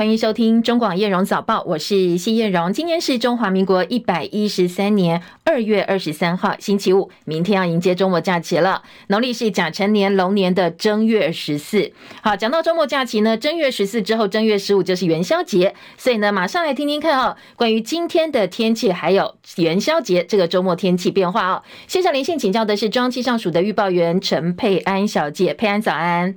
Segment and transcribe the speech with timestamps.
[0.00, 2.72] 欢迎收听中广叶荣早报，我是谢叶荣。
[2.72, 8.82] 今天是中华民国一百一十三年二月二十三号，星期五，明天要迎接周末假期了。
[9.08, 11.92] 农历是甲辰年龙年的正月十四。
[12.22, 21.62] 好，讲到周末假期呢，正月十四之后，正月十五就是元宵节，所以呢，马上来听听看哦，关于今天的天气，还有元宵节这个周末天气变化哦。
[21.86, 26.32] 线上连线请教的是中央气象署的预报员陈佩安小姐，佩安早安。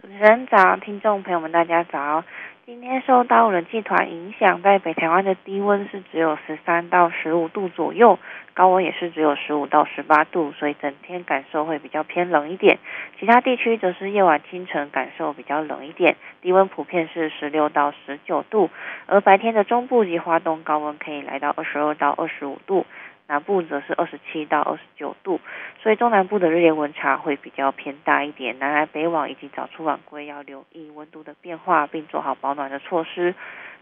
[0.00, 2.24] 主持人早，听众朋友们大家早。
[2.64, 8.20] 今天受到冷气团影响，在北台湾的低温是只有十三到十五度左右，
[8.54, 12.78] 高温也是只有十五到十八度，所以整天感受会比较偏冷一点。
[13.18, 18.70] 其他地区则是夜晚清晨感受比较冷一点，低温普遍是十六到十九度，
[19.06, 22.86] 而白天的中部及花东高温可以来到二十二到二十五度。
[23.28, 25.40] 南部则是二十七到二十九度，
[25.82, 28.58] 所以中南部的日夜温差会比较偏大一点。
[28.58, 33.34] 南来北往以及早出晚归要留意温度的变化，并做好保暖的措施。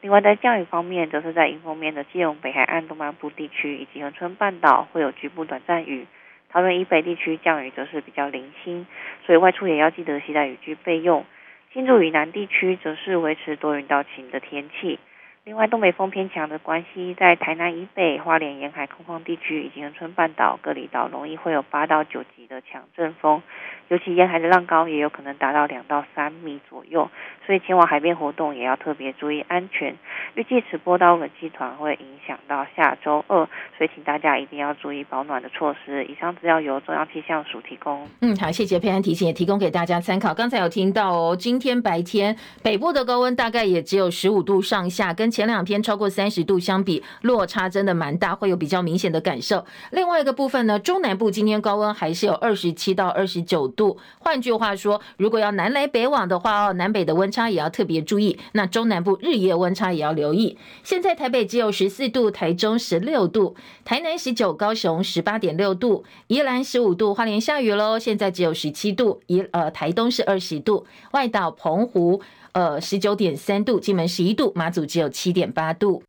[0.03, 6.07] 另外，在降雨方面，则是在迎风面的基隆北海岸东半部地区以及恒春半岛会有局部短暂雨。
[6.49, 8.87] 桃园以北地区降雨则是比较零星，
[9.27, 11.25] 所以外出也要记得携带雨具备用。
[11.73, 14.99] 新竹以南地区则是维持多云到晴的天气。
[15.43, 23.43] 另外，东北风偏强的关系，在台南以北、花莲沿海空旷地区以及恒春半岛各离岛，容易会有八到九级的强阵风，
[23.91, 27.11] 尤其沿海的浪高也有可能达到两到三米左右，
[27.45, 29.97] 所以前往海边活动也要特别注意安全。
[30.37, 33.45] 预计此波高冷气团会影响到下周二，
[33.77, 36.05] 所以请大家一定要注意保暖的措施。
[36.05, 38.07] 以上资料由中央气象署提供。
[38.21, 40.33] 嗯，好，谢谢佩安提醒，也提供给大家参考。
[40.33, 49.67] 刚才有听到哦，今天白天北部的高温大概也只有十五度上下，跟前两天超过三十度相比，落差真的蛮大，会有比较明显的感受。
[49.91, 53.80] 另外一个部分呢，中南部今天高温还是有二十七到二十九度。
[53.81, 58.39] 度换句话说，如果要南来北往的话哦，南北的温差也要特别注意。
[58.53, 60.59] 那中南部日夜温差也要留意。
[60.85, 67.99] 现在台北只有十四度，台中十六度，台南十九，高雄十八点六度，宜兰十五度，花莲下雨喽。
[67.99, 72.21] 现在只有十七度，宜呃台东是二十度，外岛澎湖。
[72.53, 76.03] 呃，十九点三度，金门十一度，马祖只有七点八度。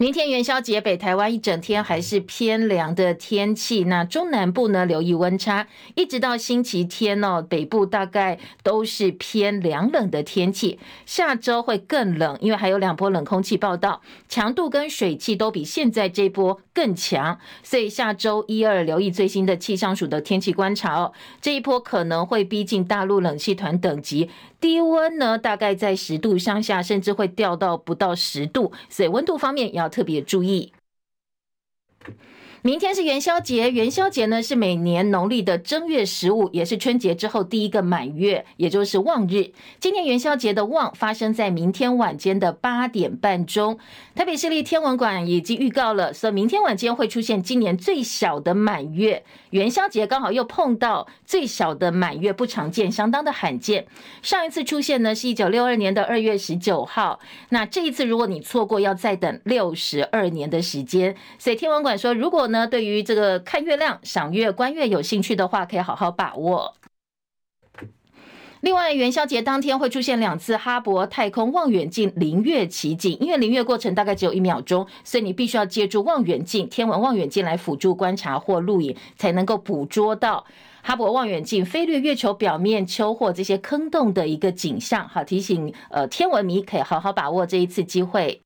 [0.00, 3.82] 明天元宵节，北台湾一整天还是偏凉的天气。
[3.82, 5.66] 那中南部呢，留意温差，
[5.96, 10.78] 一直到星期天哦，北部大概都是偏凉冷的天气。
[11.04, 17.40] 下周会更冷，因为还有两波冷空气报道，强度跟水汽都比现在这波更强。
[17.64, 21.12] 所以下周一二留意最新的气象署的天气观察哦。
[21.40, 28.72] 这一波可能会逼近大陆冷气团等级，低温呢大概在十度上下，甚至会掉到不到十度。
[28.88, 29.88] 所以温度方面也要。
[29.98, 30.72] 特别注意。
[32.68, 39.52] 明天是元宵节，元宵节呢是每年农历的正月十五，也是春节之后第一个满月，也就是望日。
[39.80, 43.78] 今年元宵节的望发生在明天晚间的八点半钟。
[44.14, 49.24] 台北市立天文馆已经预告了，说明天晚间会出现今年最小的满月。
[49.48, 53.86] 元宵节刚好又碰到最小的满月，不常见，相当的罕见。
[54.20, 57.18] 上一次出现呢是一九六二年的二月十九号，
[57.48, 61.16] 那这一次如果你错过，要再等六十二年的时间。
[61.38, 66.74] 所以天文馆说，如果呢，那对于这个看月亮、赏月、观月有兴趣的话，可以好好把握。
[68.60, 80.44] 另外，元宵节当天会出现两次哈勃太空望远镜临月奇景，因为临月过程大概只有一秒钟，所以你必须要借助望远镜、天文望远镜来辅助观察或录影，才能够捕捉到
[80.82, 85.08] 哈勃望远镜飞掠月球表面、丘或这些坑洞的一个景象。
[85.08, 88.42] 好，提醒呃天文迷可以好好把握这一次机会。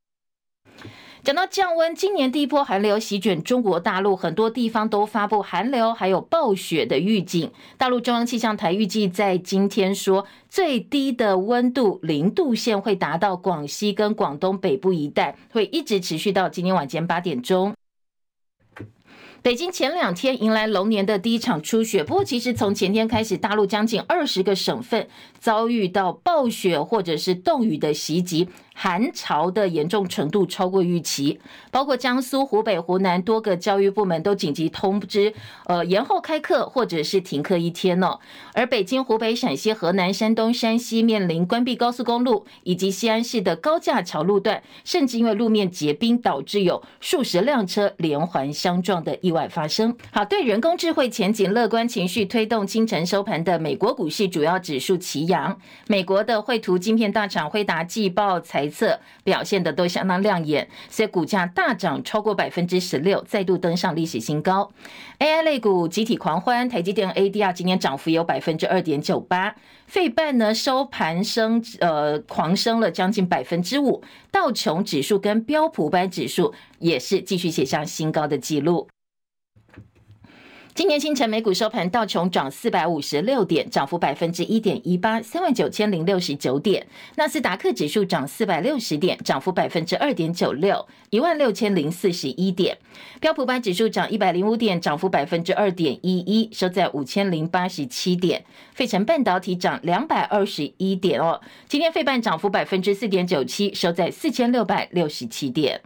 [1.24, 7.48] 讲到降温，今年第一波寒流席卷中国大陆，很多地方都发布寒流还有暴雪的预警。
[7.78, 17.72] 大陆中央气象台预计在今天说，最低的温度零度线会达到广西跟广东北部一带，会一直持续到今天晚间八点钟。
[19.42, 25.08] 北京前两天迎来龙年的第一场初雪，不过其实从前天开始，大陆将近二十个省份
[25.42, 28.48] 遭遇到暴雪或者是冻雨的袭击。
[28.74, 31.38] 寒潮的严重程度超过预期，
[31.70, 35.34] 包括江苏、湖北、湖南多个教育部门都紧急通知，
[35.66, 38.18] 呃，延后开课或者是停课一天哦。
[38.54, 49.94] 而北京、湖北、陕西、河南、山东、山西面临关闭高速公路以及西安市的高架桥路段，甚至因为路面结冰导致有数十辆车连环相撞的意外发生。
[50.10, 55.31] 好，对人工智慧前景乐观情绪推动清晨收盘的美国股市主要指数齐扬，
[55.86, 58.72] 美国的绘图晶片大厂辉达季报财。
[58.72, 64.72] 测表现的都相当亮眼，所以股价大涨超过百分之十六，再度登上历史新高。
[65.18, 69.54] AI 类股集体狂欢，台积电 ADR 今年涨幅有百分之二点九八，
[69.86, 78.88] 费半呢收盘升呃狂升了将近百分之五，道琼指数跟标普五百指数也是继续写下新高的纪录。
[80.74, 86.86] 今年清晨美股收盘，道琼涨四百五十六点，涨幅百分之一点一八，三万九千零六十九点。
[87.16, 92.78] 纳斯达克指数涨四百六十点，涨幅百分之二点九六，一万六千零四十一点。
[93.20, 98.42] 标普百指数涨一百零五点，涨幅百分之二点一一，收在五千零八十七点。
[98.72, 105.82] 费城半导体涨两百二十一点哦，今天费半涨幅百分之四点九七，收在四千六百六十七点。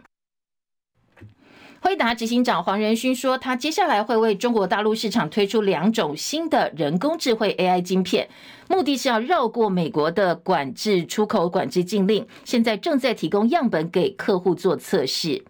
[1.79, 8.27] 辉达执行长黄仁勋说，他接下来会为中国大陆市场推出两种新的人工智慧 AI 晶片，
[8.67, 12.25] 目的是要绕过美国的管制出口管制禁令。
[12.43, 15.45] 现在正在提供样本给客户做测试。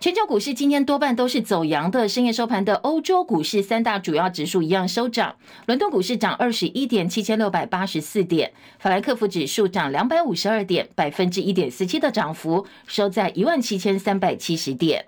[0.00, 5.34] 全球股市今天多半都是走阳的，深夜收盘的欧洲股市三大主要指数一样收涨，
[5.64, 15.06] 伦敦股市涨二十一点，七千六百八十四点；法兰克福指数涨两百五十二点，百分之一点四七的涨幅，收在一万七千三百七十点。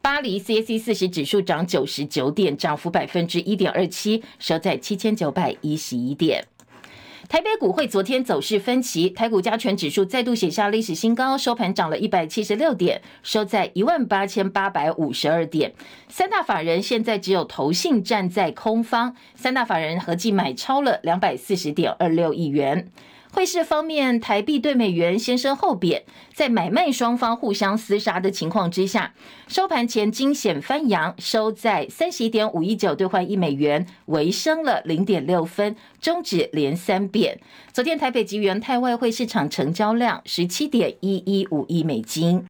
[0.00, 6.46] 巴黎 CAC 四十指数涨九十九点，涨幅百分之一点二七，收在七千九百一十一点。
[7.28, 15.74] 台北股会昨天走势分歧，台股加权指数再度写下历史新高，收盘涨了一百七十六点，收在一万八千八百五十二点。
[16.08, 22.88] 三大法人现在只有投信站在空方，三大法人合计买超了两百四十点二六亿元。
[23.30, 26.02] 汇市方面，台币对美元先升后贬，
[26.32, 29.14] 在买卖双方互相厮杀的情况之下，
[29.46, 37.38] 收盘前惊险翻扬，收在三十一点五一九兑换一美元，微升了零点六分，终止连三贬。
[37.72, 42.44] 昨天台北及元泰外汇市场成交量十七点一一五亿美金。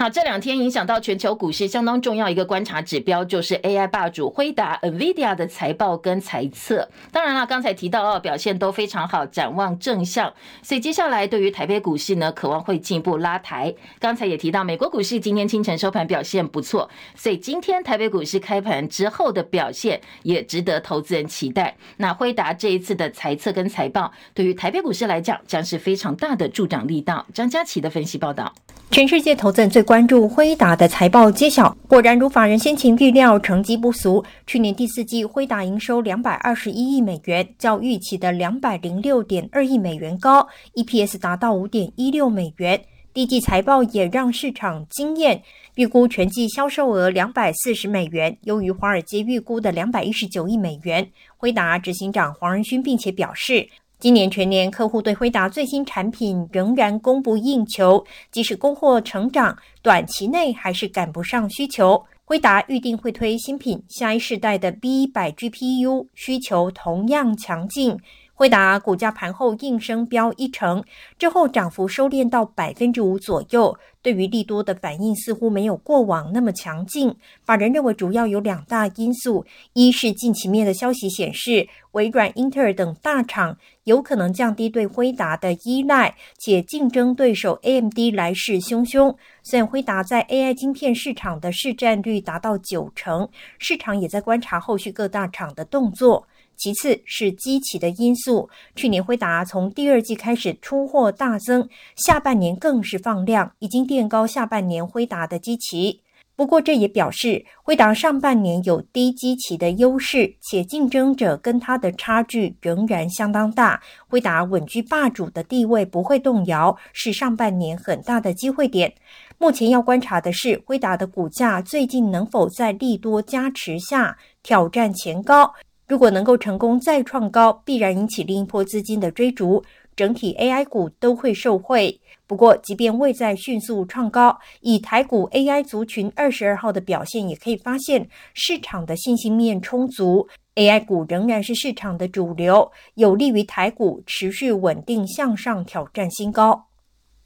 [0.00, 6.88] 好，这两天影响到全球股市相当重要一个观察指标，就是 AI 霸主辉达 NVIDIA 的财报跟财测。
[7.12, 10.32] 当然了，刚才提到哦，表现都非常好，展望正向。
[10.62, 13.74] 所以接下来对于台北股市呢，渴望会进一步拉抬。
[13.98, 21.76] 刚才也提到，美国股市今天清晨收盘表现不错，所以今天台北股市开盘之后的表现也值得投资人期待。
[21.98, 27.26] 那辉达这一次的财测跟财报，对于台北股市来讲，将是非常大的助长力道。
[27.34, 28.54] 张佳琪的分析报道。
[28.90, 34.24] 全世界投资人最关注辉达的财报揭晓，果然如法人先前预料，成绩不俗。
[34.48, 42.82] 去年第四季辉达营收两百二十一亿美元，较预期的两百零六点二亿美元高，EPS 达到五点一六美元。
[43.14, 45.40] 第一季财报也让市场惊艳，
[45.76, 51.08] 预估全季销售额两百四十美元，优于华尔街预估的两百一十九亿美元。
[51.36, 53.68] 辉达执行长黄仁勋并且表示。
[54.00, 58.02] 今年全年，客户对辉达最新产品仍然供不应求，
[58.32, 62.02] 即使供货成长，短期内还是赶不上需求。
[62.24, 67.98] 辉达预定会推新品，下一世代的 B100 GPU 需求同样强劲。
[68.40, 70.82] 辉达股价盘后应声飙一成，
[71.18, 73.76] 之后涨幅收敛到百分之五左右。
[74.00, 77.14] 对于利多的反应似乎没有过往那么强劲。
[77.44, 79.44] 法人认为主要有两大因素：
[79.74, 89.14] 一是近期面的消息显示，微软、英特尔等大厂有可能降低对辉达的依赖，且竞争对手 AMD 来势汹汹。
[89.42, 93.28] 虽然辉达在 AI 晶片市场的市占率达到九成，
[93.58, 96.26] 市场也在观察后续各大厂的动作。
[96.60, 106.02] 其次是基期的因素，去年辉达从第二季开始出货大增，下半年更是放量，已经垫高下半年辉达的基期。
[106.36, 118.92] 不过这也表示辉达上半年有低基期的优势，且竞争者跟它的差距仍然相当大，辉达稳居霸主的地位不会动摇，是上半年很大的机会点。
[119.38, 125.54] 目前要观察的是辉达的股价最近能否在利多加持下挑战前高。
[125.90, 129.60] 如果能够成功再创高，必然引起另一波资金的追逐，
[129.96, 132.00] 整体 AI 股都会受惠。
[132.28, 146.69] 不过，即便未再迅速创高，以台股 AI 族群二十二号的表现，也可以发现市场的信心面充足，AI 股仍然是市场的主流，有利于台股持续稳定向上挑战新高。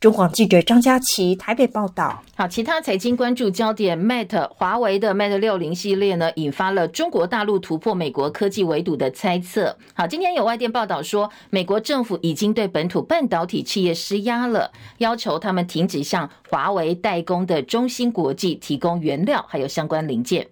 [0.05, 2.23] 中广记者张佳琪台北报道。
[2.37, 9.75] 好，其他财经关注焦点，Mate 华为的 Mate 六零系列呢，引发了中国大陆突破美国科技围堵的猜测。
[9.95, 20.47] 好，今天有外电报道说，美国政府已经对本土半导体企业施压了，要求他们停止向华为代工的中芯国际提供原料还有相关零件。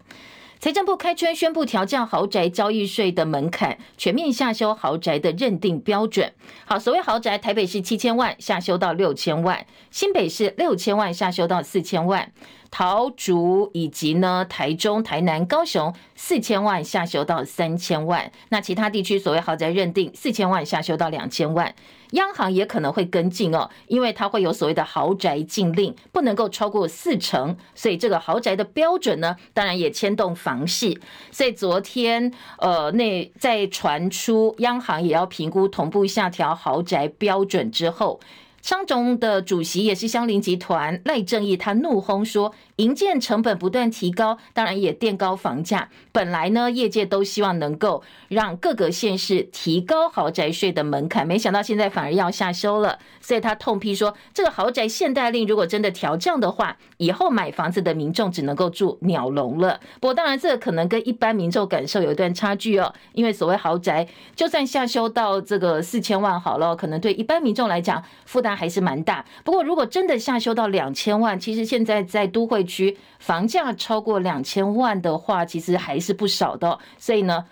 [0.62, 6.32] 财政部开春宣布调降豪宅交易税的门槛，全面下修豪宅的认定标准。
[6.64, 12.30] 好，所谓豪宅，台北市七千万下修到六千万，新北市六千万下修到四千万。
[12.72, 21.74] 桃竹以及呢，台中、台南、高雄四千万下修到三千万，那其他地区所谓豪宅认定四千万下修到两千万，
[22.12, 30.98] 央行也可能会跟进哦，因为它会有所谓的豪宅禁令，不能够超过四成，所以这个豪宅的标准呢，当然也牵动房市。
[31.30, 38.18] 所以昨天呃，那在传出央行也要评估同步下调豪宅标准之后。
[38.62, 45.88] 商总的主席也是香林集团赖正义，他怒轰说，营建成本不断提高，当然也垫高房价。
[46.12, 53.00] 本来呢，业界都希望能够让各个县市提高豪宅税的门槛，没想到现在反而要下修了。
[53.20, 59.80] 所以他痛批说，这个豪宅限贷令如果真的调降的话，以后买房子的民众只能够住鸟笼了。
[60.00, 68.51] 不过当然，这可能跟一般民众感受有一段差距哦，因为所谓豪宅，就算下修到这个四千万好了，可能对一般民众来讲负担。
[68.54, 76.78] 还是蛮大，不过如果真的下修到两千万，其实现在在都会区房价超过两千万的话，其实还是不少的。
[76.98, 77.44] 所以呢，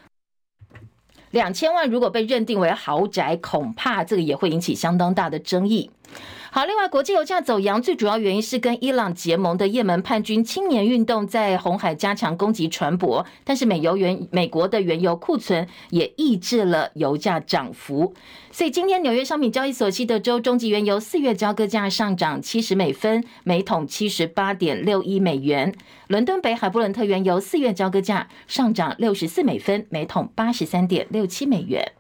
[1.30, 5.90] 两千万如果被认定为豪宅，恐怕这个也会引起相当大的争议。
[6.52, 18.12] 好，另外，国际油价走扬，最主要原因是跟伊朗结盟的也门叛军青年运动在红海加强攻击船舶，但是美油原美国的原油库存也抑制了油价涨幅，
[18.50, 25.72] 所以今天纽约商品交易所西德州中级原油四月交割价上涨七十美分，每桶七十八点六一美元；
[26.08, 31.92] 伦敦北海布伦特原油四月交割价上涨六十四美分，每桶八十三点六七美元。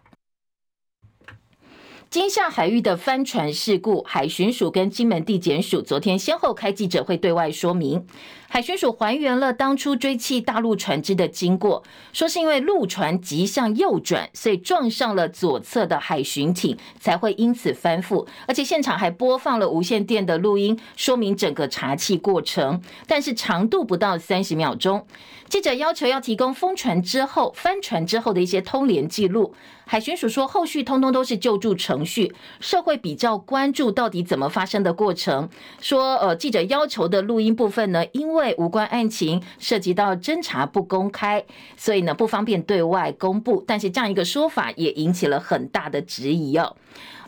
[2.10, 8.04] 金厦海域的帆船事故，海巡署跟金门地检署昨天先后开记者会对外说明。
[8.48, 18.26] 海巡署还原了当初追弃大陆船只的经过，说是因为陆船急向右转，所以撞上了左侧的海巡艇，才会因此翻覆。
[18.48, 25.06] 而且现场还播放了无线电的录音，说明整个查气过程，但是长度不到三十秒钟。
[25.48, 29.54] 记者要求要提供封船之后、翻船之后的一些通联记录。
[29.90, 35.48] 海巡署说，后续通通都是救助程序，社会比较关注到底怎么发生的过程。
[35.80, 41.44] 说，呃，记者要求的录音部分呢，因为无关案情，涉及到侦查不公开，
[41.76, 43.64] 所以呢不方便对外公布。
[43.66, 46.76] 但是这样一个说法也引起了很大的质疑哦。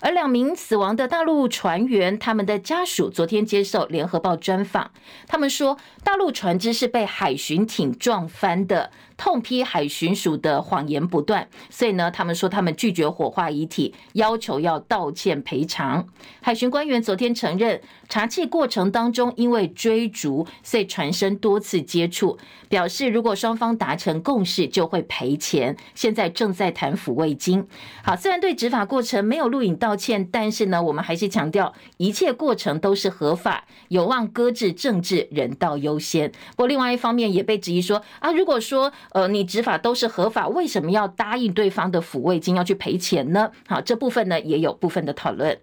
[0.02, 4.90] 而两名死亡的大陆船员，他们的家属昨天接受联合报专访，
[5.28, 8.90] 他们说大陆船只是被海巡艇撞翻的。
[9.18, 16.04] 痛批海巡署的谎言不断，所以呢，他们说他们拒绝火化遗体，要求要道歉赔偿。
[16.40, 22.36] 海巡官员昨天承认，查缉过程当中因为追逐，所以船身多次接触，
[22.68, 25.76] 表示如果双方达成共识就会赔钱。
[25.94, 27.64] 现在正在谈抚慰金。
[28.02, 36.30] 好，虽然对执法过程没有录影到抱歉，但是呢，我们还是强调一切过程都是合法，有望搁置政治，人道优先。
[36.56, 43.50] 不过另外一方面也被质疑说啊，如果说呃，你执法都是合法，为什么要答应对方的抚慰金要去赔钱呢？
[43.68, 45.58] 好，这部分呢也有部分的讨论。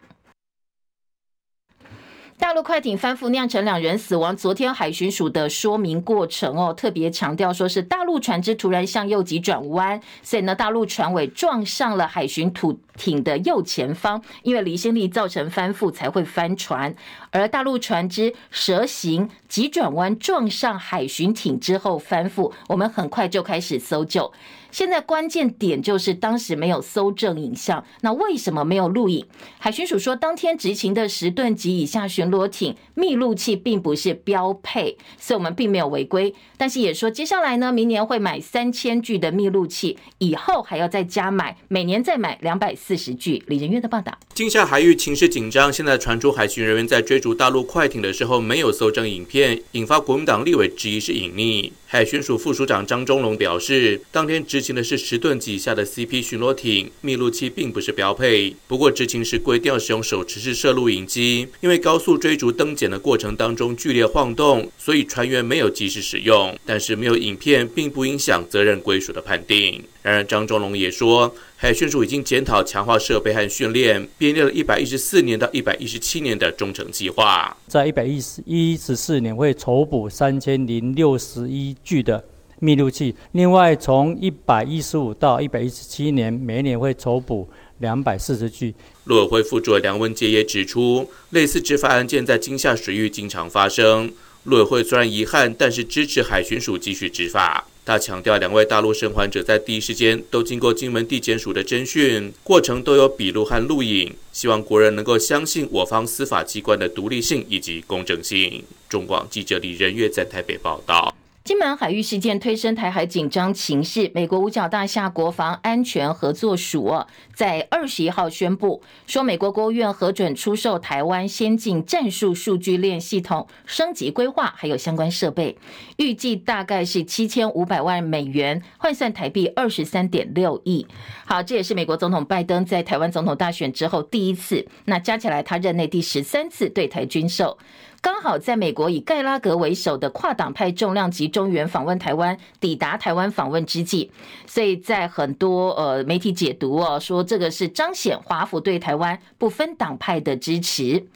[2.39, 16.96] 大陆快艇翻覆酿成两人死亡，昨天海巡署的说明过程哦，特别强调说是大陆船只突然向右急转弯，所以呢，大陆船尾撞上了海巡土艇的右前方，因为离心力造成翻覆才会翻船，
[17.29, 24.31] 而大陆船只蛇形急转弯撞上海巡艇之后翻覆，我们很快就开始搜救。
[24.71, 29.25] 现在关键点就是当时没有搜证影像，那为什么没有录影？
[29.57, 36.33] 海巡署说，当天执勤的十吨级以下巡逻艇密录器并不是标配，所以我们并没有违规。
[36.57, 43.43] 但是也说，接下来呢，明年会买三千具的密录器，以后还要再加买，每年再买两百四十具。
[43.47, 44.17] 李仁月的报道。
[44.39, 51.69] 金厦海域情势紧张，现在传出海巡人员在追逐大陆快艇的时候没有搜证影片，引发国民党立委质疑是隐匿。
[51.86, 58.55] 海巡署副署长张忠龙表示，当天执勤的是十吨级以下的 CP 巡逻艇，密录器并不是标配。
[58.65, 66.58] 不过执勤时规定要使用手持式摄录影机，因为高速追逐登检的过程当中剧烈晃动，所以船员没有及时使用。
[66.65, 69.84] 但是没有影片，并不影响责任归属的判定。
[70.01, 77.53] 然而张忠龙也说，海巡署已经检讨强化设备和训练，编列了一百一十四年到一百一十七年的忠诚计划。
[77.67, 82.23] 在一百一十一十四年会筹补三千零六十一具的
[82.59, 87.49] 密录器，另外从一百一十五到一百一十七年，每年会筹补
[87.79, 88.73] 两百四十具。
[89.03, 94.09] 陆委会副主任梁文杰也指出，类似执法案件在金厦水域经常发生。
[94.45, 97.67] 陆委会虽然遗憾，但是支持海巡署继续执法。
[97.89, 108.63] 他强调，两位大陆生还者在第一时间都经过金门地检署的侦讯，过程都有笔录和录影，希望国人能够相信我方司法机关的独立性以及公正性。
[108.88, 111.12] 中广记者李仁月在台北报道。
[111.50, 116.94] 金门海域事件推升台海紧张情势，美国五角大厦国防安全合作署
[117.34, 125.58] 在二十一号宣布说，美国国务院核准出售台湾先进战术数据链系统升级规划，还有相关设备，
[125.98, 130.86] 预计大概是七千五百万美元，换算台币二十三点六亿。
[131.25, 137.58] 好，这也是美国总统拜登在台湾总统大选之后第一次，那加起来他任内第十三次对台军售。
[138.01, 144.12] 刚好在美国以盖拉格为首的跨党派重量级中中原访问台湾，抵达台湾访问之际，
[144.46, 151.08] 所以在很多呃媒体解读哦，说这个是彰显华府对台湾不分党派的支持。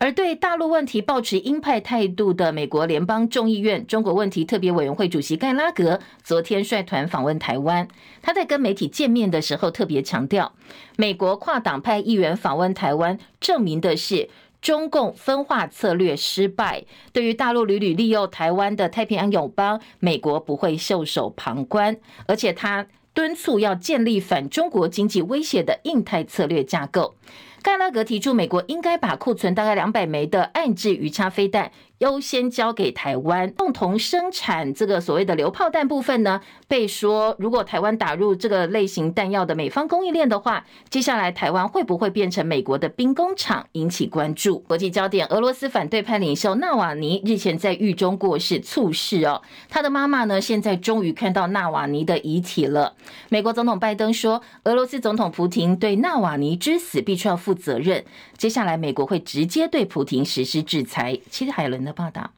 [0.00, 7.86] 而对大陆问题抱持鹰派态度的美国联邦众议院中国问题特别委员会主席盖拉格，昨天率团访问台湾。
[8.22, 10.52] 他在跟媒体见面的时候特别强调，
[10.96, 14.28] 美国跨党派议员访问台湾，证明的是。
[14.60, 27.14] 中共分化策略失败，对于大陆屡屡利用台湾的太平洋友邦，美国不会袖手旁观，而且他敦促要建立反中国经济威胁的印太策略架构。
[27.62, 31.70] 盖拉格提出，美国应该把库存大概两百枚的岸置鱼叉飞弹。
[31.98, 36.40] 优先交给台湾共同生产这个所谓的榴炮弹部分呢，
[36.70, 44.60] 被说如果台湾打入这个类型弹药的美方供应链的话，接下来台湾会不会变成美国的兵工厂，引起关注。
[44.60, 49.42] 国际焦点：俄罗斯反对派领袖纳瓦尼日前在狱中过世，猝逝哦。
[49.68, 52.94] 他的妈妈呢，现在终于看到纳瓦尼的遗体了。
[53.30, 58.04] 美国总统拜登说，俄罗斯总统普廷对纳瓦尼之死必须要负责任。
[58.38, 61.18] 接下来，美国会直接对普廷实施制裁。
[61.30, 62.30] 其实，海伦的报道。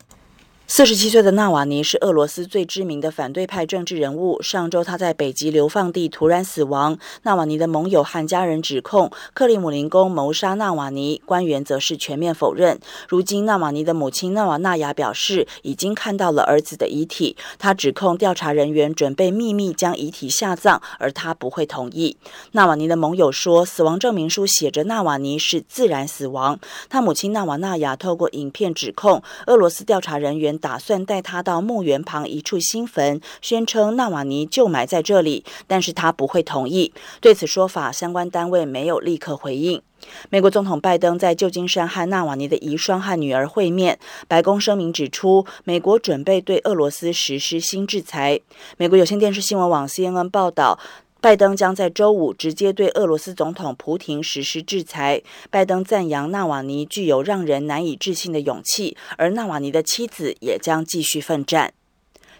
[0.74, 4.40] 四十七岁的纳瓦尼是俄罗斯最知名的反对派政治人物。
[4.40, 6.98] 上周他在北极流放地突然死亡。
[7.24, 12.80] 纳瓦尼的盟友和家人指控克里姆林宫谋杀纳瓦尼，官员则是全面否认。
[13.06, 17.36] 如今，纳瓦尼的母亲纳瓦纳雅表示，已经看到了儿子的遗体。
[17.58, 22.16] 他指控调查人员准备秘密将遗体下葬，而他不会同意。
[22.52, 26.58] 纳瓦尼的盟友说，死亡证明书写着纳瓦尼是自然死亡。
[26.88, 30.58] 他母亲纳瓦纳雅透过影片指控俄罗斯调查人员。
[30.62, 36.94] 打算带他到墓园旁一处新坟，宣称纳瓦尼就埋在这里，但是他不会同意。
[37.20, 39.82] 对此说法，相关单位没有立刻回应。
[40.30, 48.40] 美国总统拜登在旧金山和纳瓦尼的遗孀和女儿会面，白宫声明指出，美国准备对俄罗斯实施新制裁。
[48.76, 50.78] 美国有线电视新闻网 CNN 报道。
[51.22, 55.22] 拜登将在周五直接对俄罗斯总统普廷实施制裁。
[55.50, 61.72] 拜登赞扬纳瓦尼具有让人难以置信的勇气，而纳瓦尼的妻子也将继续奋战。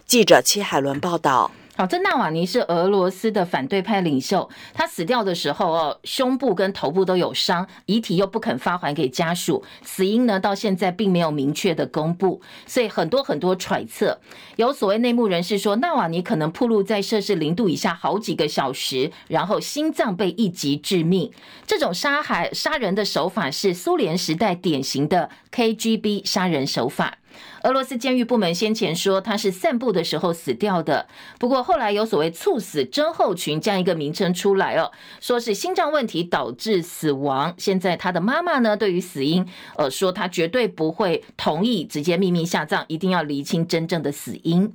[0.05, 1.51] 记者戚海伦报道。
[1.75, 14.19] 好，这纳瓦尼是俄罗斯的反对派领袖，他死掉的时候哦，胸部跟头部都有伤，遗体又不肯发还给家属，死因呢到现在并没有明确的公布，所以很多很多揣测。
[14.57, 21.31] 有所谓内幕人士说，纳瓦尼可能暴露在摄氏零度以下好几个小时，然后心脏被一击致命。
[21.65, 27.17] 这种杀害杀人的手法是苏联时代典型的 KGB 杀人手法。
[27.63, 31.07] 俄罗斯监狱部门先前说他是散步的时候死掉的，
[31.39, 37.53] 不过后来有所谓猝死症候群这样一个名称出来哦，说是心脏问题导致死亡。
[37.57, 39.47] 现在他的妈妈呢，对于死因，
[39.77, 44.73] 呃，说他绝对不会同意直接秘密下葬，一定要厘清真正的死因。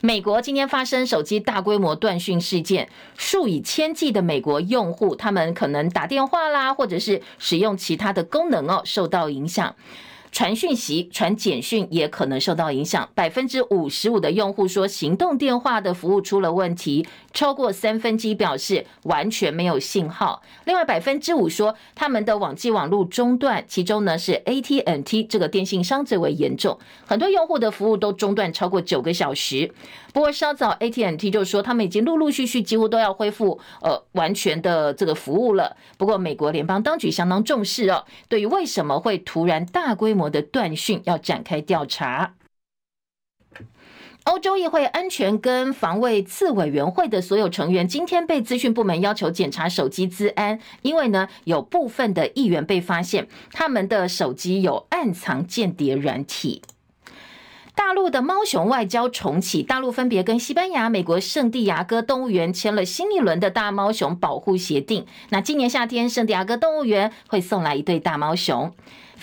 [0.00, 9.74] 美国今天发生手机大规模断讯事件，数以千计的美国用户，他们可能打电话啦，或者是使用其他的功能哦，受到影响。
[10.34, 13.08] 传讯息、传简讯也可能受到影响。
[13.14, 17.06] 百分之五十五的用户说，行动电话的服务出了问题。
[17.32, 20.40] 超过三分之一表示完全没有信号。
[20.64, 29.72] 另外百分之五说他们的网际网络中断，其中呢是 AT&T 这个电信商最为严重，很多用户的服务都中断超过九个小时。
[30.12, 35.76] 不过稍早 AT&T 就说他们已经陆陆续续几乎都要恢复呃完全的这个服务了。
[35.98, 42.34] 不过美国联邦当局相当重视哦，对于为什么会突然大规模的断讯要展开调查。
[44.24, 56.62] 欧洲议会安全跟防卫次委员会的所有成员今天被资讯部门要求检查手机资安，因为呢有部分的议员被发现他们的手机有暗藏间谍软体。
[57.74, 65.04] 大陆的猫熊外交重启，大陆分别跟西班牙、美国圣地亚哥动物园签了新一轮的大猫熊保护协定。
[65.28, 68.72] 那今年夏天，圣地亚哥动物园会送来一对大猫熊。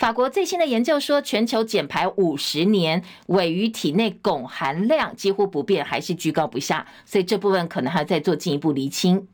[0.02, 9.28] 法国最新的研究说，全球减排五十年，尾鱼体内汞含量几乎不变，还是居高不下，所以这部分可能还要再做进一步厘清。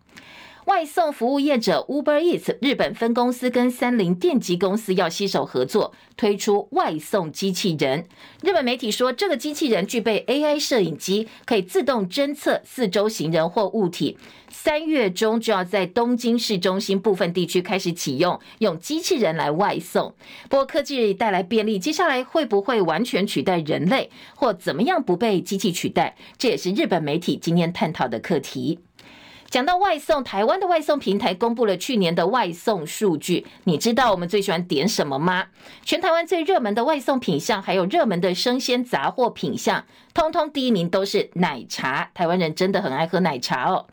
[0.68, 8.04] 外送服务业者 Uber Eats 日本分公司跟三菱电机公司要携手合作，推出外送机器人。
[8.42, 14.18] 日本媒体说，这个机器人具备 AI 摄影机，可以自动侦测四周行人或物体。
[14.50, 20.12] 三月中就要在东京市中心部分地区开始启用，用机器人来外送。
[20.50, 26.14] 不过科技带来便利，接下来会不会完全取代人类，或怎么样不被机器取代？
[26.36, 28.80] 这也是日本媒体今天探讨的课题。
[29.50, 33.46] 讲到外送，台湾的外送平台公布了去年的外送数据。
[33.64, 35.46] 你知道我们最喜欢点什么吗？
[35.82, 42.10] 全台湾最热门的外送品项，还有热门的生鲜杂货品项，通通第一名都是奶茶。
[42.12, 43.86] 台湾人真的很爱喝奶茶哦。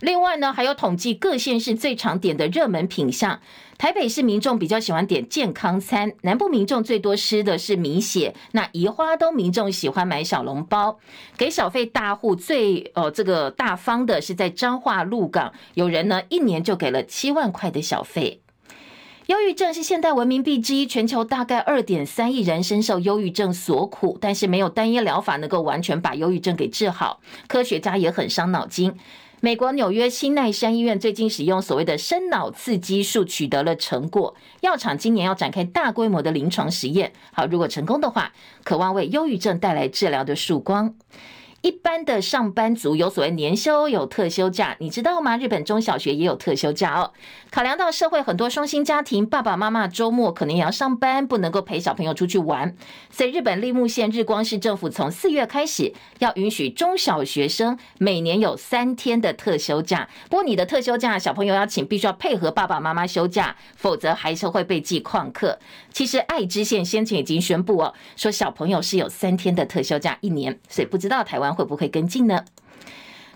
[0.00, 3.40] 另外呢，还有统计各县市最常点的热门品项。
[3.78, 10.98] 台北市民众比较喜欢点健康餐，南部民众最多吃的是米血，那宜花东民众喜欢买小笼包。
[11.36, 18.40] 给小费大户最哦这个大方的是在彰化鹿港，有人呢一年就给了七万块的小费。
[19.26, 28.92] 忧郁症是现代文明病之一，全球大概二点三亿人深受忧郁症所苦，但是没有单一疗法能够完全把忧郁症给治好，科学家也很伤脑筋。
[29.40, 37.12] 美国纽约新奈山医院最近使用所谓的生脑刺激术取得了成果，药厂今年要展开大规模的临床实验。
[37.32, 38.32] 好，如果成功的话，
[38.64, 40.92] 渴望为忧郁症带来治疗的曙光。
[41.60, 45.36] 一般的上班族有所谓年休，有特休假，你知道吗？
[45.36, 47.12] 日本中小学也有特休假哦。
[47.50, 52.76] 考量到社会很多双薪家庭，爸爸妈妈周末可能也要上班，不能够陪小朋友出去玩，
[53.10, 60.08] 所以日本栃木县日光市政府从四月开始要允许中小学生每年有三天的特休假。
[60.30, 65.58] 不过你的特休假，小朋友要请，必须要配合爸爸妈妈休假，否则还是会被记旷课。
[65.92, 71.47] 其实爱知县先前已经宣布哦，说小朋友是有三天的特休假一年，所以不知道台湾。
[71.54, 72.44] 会不会跟进呢？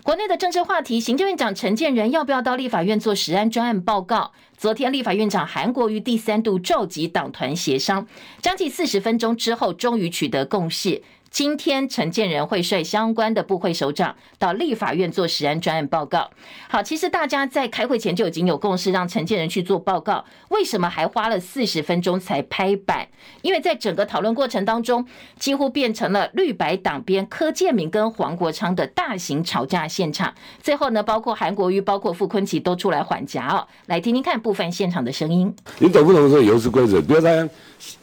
[0.03, 4.33] 国内的政治话题，行政院长陈建仁要不要到立法院做实案专案报告？
[4.57, 8.05] 昨天立法院长韩国瑜第三度召集党团协商，
[8.41, 11.01] 将近四十分钟之后，终于取得共识。
[11.33, 16.29] 今天陈建仁会率相关的部会首长到立法院做食安专案报告。
[16.69, 20.23] 好，其实大家在开会前就已经有共识，让陈建仁去做报告。
[20.49, 23.07] 为什么还花了四十分钟才拍板？
[23.41, 25.07] 因为在整个讨论过程当中，
[25.39, 30.35] 几乎变成了绿白党边柯建铭跟黄国昌的大型吵架现场。
[30.61, 33.67] 最后呢，包括韩国瑜、包括傅昆萁都出来缓颊哦。
[33.87, 35.51] 来听听看部分现场的声音。
[35.79, 37.01] 你懂不懂这游戏规则？
[37.01, 37.49] 不要这样，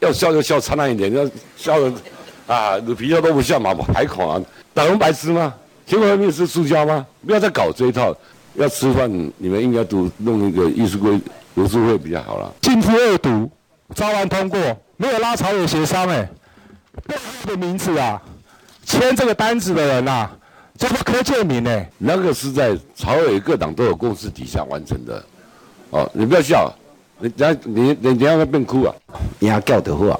[0.00, 1.24] 要笑就笑灿烂一点，要
[1.56, 1.92] 笑的。
[2.50, 4.42] 啊，你皮笑都不笑嘛，海口啊，
[4.74, 5.54] 打人白痴吗？
[5.86, 7.06] 结果外面是塑胶吗？
[7.24, 8.12] 不要再搞这一套。
[8.54, 9.08] 要吃饭，
[9.38, 11.20] 你们应该都弄一个艺术规
[11.54, 12.52] 读书会比较好了。
[12.60, 13.48] 进出二读，
[13.94, 14.58] 招完通过，
[14.96, 16.28] 没有拉朝野协商哎。
[17.06, 18.20] 背后的名字啊，
[18.84, 20.36] 签这个单子的人呐、啊，
[20.76, 21.88] 叫做柯建铭哎。
[21.98, 25.24] 那个是在朝野各党都有共识底下完成的。
[25.90, 26.68] 哦，你不要笑，
[27.20, 28.92] 你等下你你等下会变哭啊。
[29.38, 30.18] 压叫的话。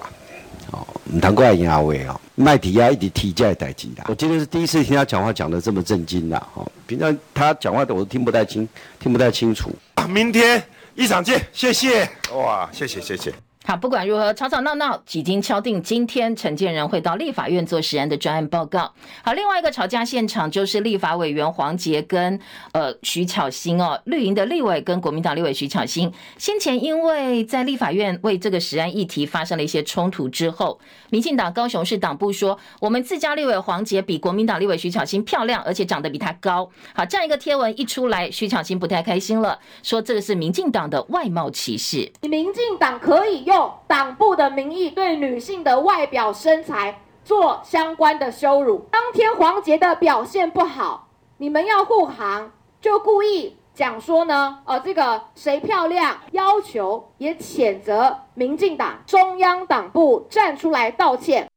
[1.34, 4.04] 过来赢阿伟哦，麦迪啊一直提这代志啦。
[4.08, 8.68] 我今天是第一次听他讲话讲得这么震惊啦，哦，平常他讲话的我都听不太清，
[8.98, 9.70] 听不太清楚。
[10.08, 10.62] 明天
[10.94, 12.08] 一场见，谢谢。
[12.32, 13.49] 哇，谢谢谢谢。
[13.62, 18.90] 好，不管如何，吵吵闹闹，几经敲定，今天陈建仁会到立法院做实案的专案报告。
[19.22, 22.40] 好，另外一个吵架现场就是立法委员黄杰跟
[22.72, 36.68] 呃徐巧芯哦，绿营的立委跟国民党立委徐巧芯，先前因为在立法院为这个实案议题发生了一些冲突之后，民进党高雄市党部说，我们自家立委黄杰比国民党立委徐巧芯漂亮，而且长得比他高。
[36.94, 42.10] 好，这样一个贴文一出来，徐巧芯不太开心了，说这个是民进党的外貌歧视。
[42.22, 43.72] 民进党可以用。
[43.88, 48.86] 党部的名义对女性的外表身材做相关的羞辱。
[48.90, 51.08] 当天黄杰的表现不好，
[51.38, 61.48] 你们要护航，就故意讲说呢，呃，这个谁漂亮，要求也谴责民进党中央党部站出来道歉。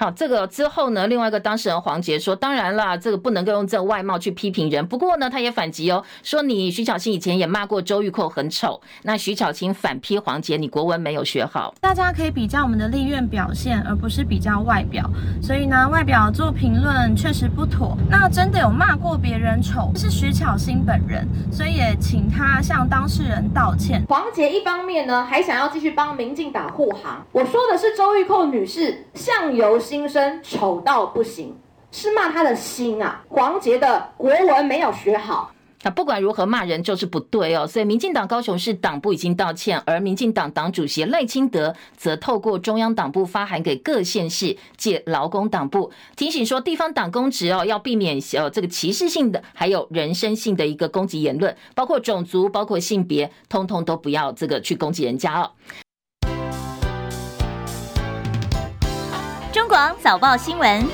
[0.00, 4.86] 好，这个之后呢，另外一个当事人黄杰说，当然啦，这个不能够用这个外貌去批评人。
[4.86, 8.80] 不过呢，他也反击哦，说你徐巧芯以前也骂过周玉蔻很丑。
[9.02, 11.74] 那徐巧芯反批黄杰，你国文没有学好。
[11.82, 15.04] 大家可以比较我们的立院表现，而不是比较外表。
[15.42, 17.94] 所以呢，外表做评论确实不妥。
[18.08, 24.02] 那真的有骂过别人丑，是徐巧芯本人，所以也请他向当事人道歉。
[24.08, 27.22] 黄杰一方面呢，还想要继续帮民进党护航。
[27.32, 29.78] 我说的是周玉蔻女士，相由。
[29.90, 31.52] 心声，丑到不行，
[31.90, 33.24] 是骂他的心啊！
[33.28, 35.50] 黄杰的国文没有学好。
[35.82, 55.50] 那不管如何骂人就是不对哦，所以民进党高雄市党部已经道歉，而民进党党主席赖清德则透过中央党部发函给各县市借劳工党部提醒说，地方党公职哦要避免呃这个歧视性的，还有人身性的一个攻击言论，包括种族、包括性别，通通都不要这个去攻击人家哦。
[60.02, 60.86] 早报新闻。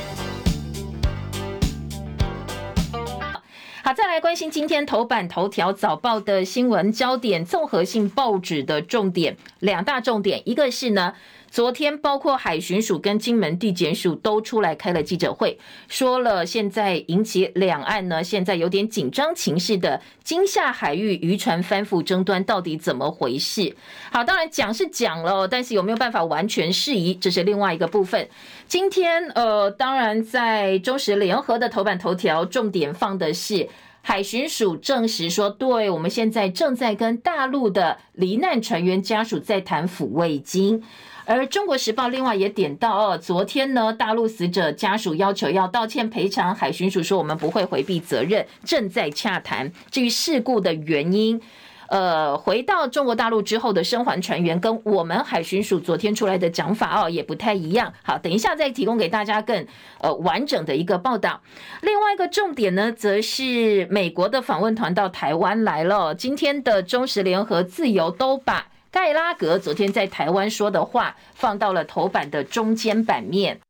[3.82, 11.14] 好，再来关心今天头版头条早报的新闻焦点，综合性报纸的重点两大重点，一个是呢，
[11.56, 23.74] 昨天包括海巡署跟金门地检署都出来开了记者会，说了现在引起两岸呢现在有点紧张情势的金厦海域渔船翻覆争端到底怎么回事？
[24.12, 28.28] 好，当然讲是讲了，但是有没有办法完全释疑，这是另外一个部分。
[28.68, 33.66] 今天呃，当然在中时联合的头版头条，重点放的是
[34.02, 40.82] 海巡署证实说，对，我们现在正在跟大陆的罹难船员家属在谈抚慰金。
[41.26, 49.70] 而中国时报另外也点到哦，昨天呢，大陆死者家属要求要道歉赔偿，海巡署说我们不会回避责任，正在洽谈。
[49.90, 51.40] 至于事故的原因。
[51.88, 57.92] 呃，回到中国大陆之后的生还船员跟我们海巡署昨天出来的讲法哦，也不太一样。
[58.02, 59.64] 好，等一下再提供给大家更
[60.00, 61.40] 呃完整的一个报道。
[61.82, 66.12] 另外一个重点呢，则是美国的访问团到台湾来了。
[66.12, 73.60] 今天的中时联合自由都把盖拉格昨天在台湾说的话放到了头版的中间版面。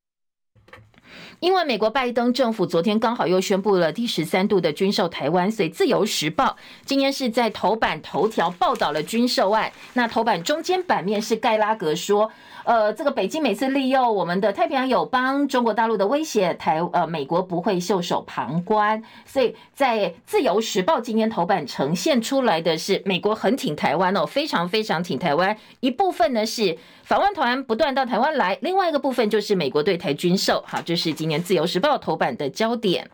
[1.40, 6.44] 因为美国拜登政府昨天刚好又宣布了第十三度的军售台湾，所以《自由时报》
[6.84, 9.72] 今天是在头版头条报道了军售案。
[9.94, 12.30] 那头版中间版面是盖拉格说。
[12.64, 25.56] 呃，这个北京每次利用我们的太平洋友邦中国大陆的威胁，台呃美国不会袖手旁观，所以在自由时报今天头版呈现出来的是美国很挺台湾哦，非常非常挺台湾。
[25.78, 30.60] 一部分呢是访问团不断到台湾来，另外一个部分就是美国对台军售。
[30.66, 33.10] 好，这是今年自由时报头版的焦点。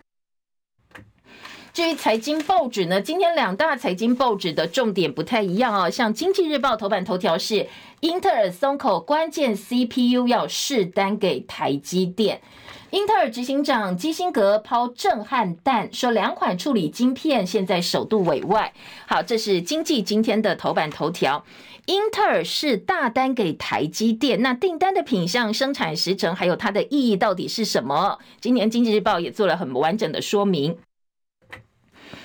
[1.73, 5.89] 至于财经报纸呢，今天两大财经报纸的重点不太一样哦。
[5.89, 7.67] 像《经济日报》头版头条是
[8.01, 12.43] 英特尔松口，关键 CPU 要释单给台积电。
[12.91, 18.75] 英特尔执行长基辛格抛震撼弹，说两款处理晶片现在首度委外。
[19.07, 21.43] 好，这是经济今天的头版头条。
[21.87, 28.21] 英特尔是大单给台积电，那订单的品相、生产时程还有它的意义到底是什么？
[28.41, 30.79] 今年《经济日报》也做了很完整的说明。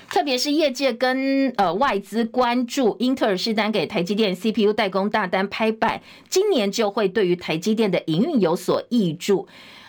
[0.10, 9.48] 特别是业界跟呃外资关注英特尔释单给台积电 CPU 代工大单拍板，今年就会对于台积电的营运有所挹注，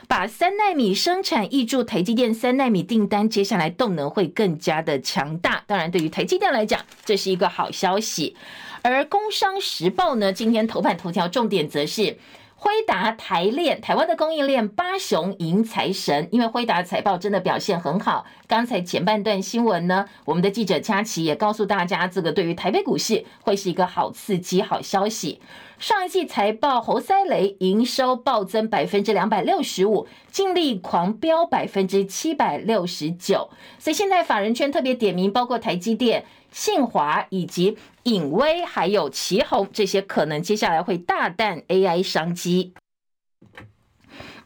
[0.08, 5.62] 把三奈米生产挹注台积电三奈米订单，接下来动能会更加的强大。
[5.66, 8.34] 当然，对于台积电来讲，这是一个好消息。
[8.82, 12.18] 而工商时报呢，今天头版头条重点则是。
[12.60, 18.26] 辉达、台链，台湾的供应链八雄迎财神，因为辉达财报真的表现很好。
[18.48, 25.40] 刚才前半段新闻呢，我们的记者佳琪也告诉大家，这个对于台北股市会是一个好刺激、好消息。
[25.78, 33.50] 上一季财报猴塞雷，营收暴增百分之两百六十五，净利狂飙百分之七百六十九。
[33.78, 36.24] 所以现在法人圈特别点名，包括台积电。
[36.50, 42.74] 信华以及影威，还有奇鋐，这些可能接下来会大啖 AI 商机。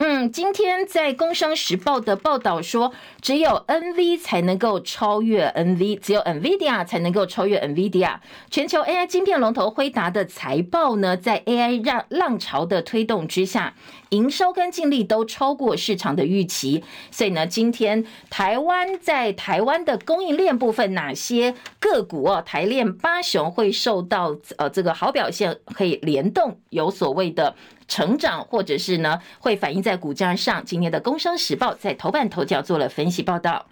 [0.05, 8.17] 嗯，今天在《工商时报》的报道说，只有 NV 才能够超越 NV，只有 NVIDIA 才能够超越 NVIDIA。
[8.51, 13.77] 全球 AI 晶片龙头辉达的财报呢，在 AI 让浪潮的推动之下，
[14.09, 16.83] 营收跟净利都超过市场的预期。
[17.13, 27.55] 所以呢，今天台湾在台湾的供应链部分，哪些个股哦，台链八雄会受到呃这个好表现，可以联动有所谓的。
[27.93, 30.65] 成长，或者是呢，会反映在股价上。
[30.65, 33.67] 今天的《工商时报》在头版头条做了分析报道。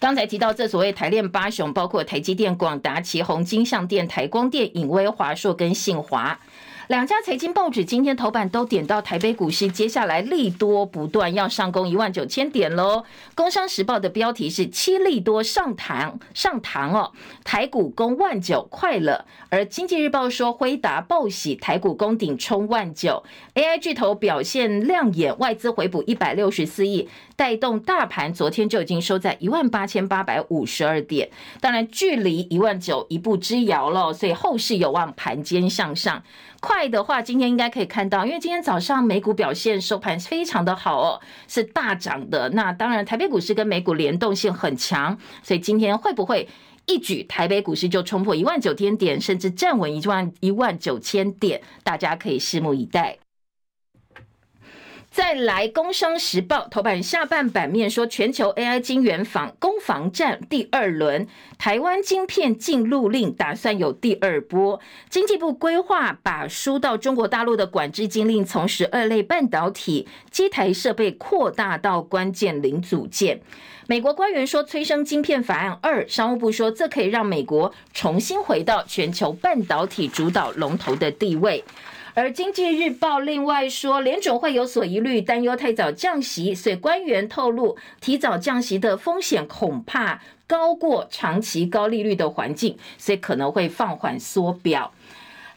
[0.00, 6.40] 刚才提到这所谓台链八雄，包括台积电、广达、旗宏、金像电、台光电、影威、华硕跟信华。
[6.88, 13.04] 两家财经报纸今天头版都点到台北股市，接下来利多不断，要上攻一万九千点喽。
[13.34, 17.12] 工商时报的标题是七利多上堂上堂哦，
[17.44, 19.26] 台股攻万九快了。
[19.50, 23.22] 而经济日报说辉达报喜，台股攻顶冲万九。
[23.54, 31.28] AI 巨头表现亮眼，外资回补一百六十四亿，带动大盘昨天就已经收在一万八千八百五十二点，
[31.60, 36.22] 当然距离一万九一步之遥了，所以后市有望盘间向上。
[36.60, 42.48] 快的话，今天应该可以看到，因为今天早上美股表现收盘非常的好哦，是大涨的。
[42.50, 46.48] 那当然，台北股市跟美股联动性很强，所以今天会不会
[46.86, 51.60] 一举台北股市就冲破一万九千点，甚至站稳一万一万九千点？
[51.84, 53.18] 大家可以拭目以待。
[55.18, 61.26] 再来，《工商时报》头版下半版面说，全球 AI 晶圆防攻防战第二轮，
[61.58, 64.78] 台湾晶片禁入令打算有第二波。
[65.10, 73.40] 经济部规划把输到中国大陆的管制禁令从十二类半导体机台设备扩大到关键零组件。
[73.88, 81.64] 美国官员说，催生晶片法案二，商务部说，这可以让美国重新回到全球半导体主导龙头的地位。
[82.14, 94.92] 而经济日报另外说，联准会有所疑虑，担忧太早降息，所以官员透露，提早降息的风险恐怕高过长期高利率的环境，所以可能会放缓缩表。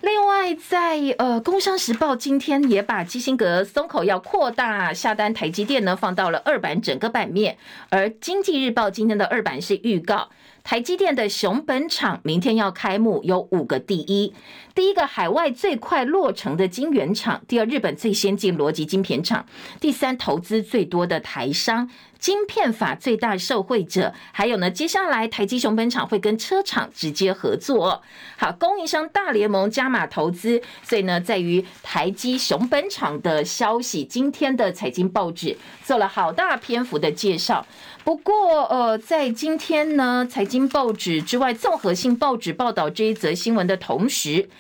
[0.02, 7.56] 另外在，呃，《工商时报》今天也把基辛格松口要扩大下单台积电呢，放到了二版整个版面，
[7.90, 10.30] 而《经济日报》今天的二版是预告。
[10.64, 14.34] 台积电的熊本厂明天要开幕，有五个第一：
[14.74, 19.44] 第一个海外最快落成的晶圆厂；第二日本最先进逻辑晶片厂；
[19.80, 21.90] 第三投资最多的台商。
[22.18, 28.04] 晶片法最大受惠者，还有呢，接下来台积熊本厂会跟车厂直接合作。
[28.38, 37.66] 好，供应商大联盟加码投资，所以呢，在于台积熊本厂的消息，今天的财经报纸做了好大篇幅的介绍。
[38.04, 44.48] 不过，呃，在今天呢，财经报纸之外，综合性报纸报道这一则新闻的同时，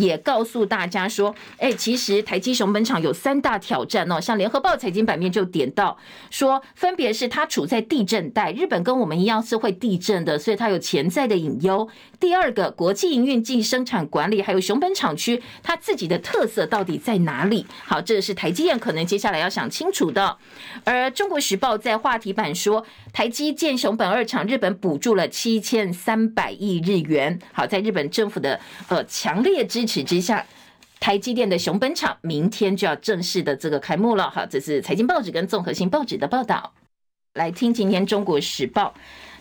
[0.00, 4.20] 也告诉大家说，哎，其实台积熊本厂有三大挑战哦。
[4.20, 5.96] 像联合报财经版面就点到
[6.30, 11.88] 说，分别是它处在地震带，日本跟我们一样是会地震的，所以它有潜在的隐忧。
[12.18, 17.66] 第二个，国际营运及生产管理，还有熊本厂区它自己的特色到底在哪里？
[17.84, 20.36] 好，这是台积电可能接下来要想清楚的。
[20.84, 27.38] 而中国时报在话题版说，台积建熊本二厂，日本补助了七千三百亿日元。
[27.52, 30.46] 好，在日本政府的呃强烈支之下，
[31.00, 34.30] 台积电的熊本厂明天就要正式的这个开幕了。
[34.30, 36.72] 好，这是财经报纸跟综合性报纸的报道。
[37.34, 38.94] 来听今天中国时报。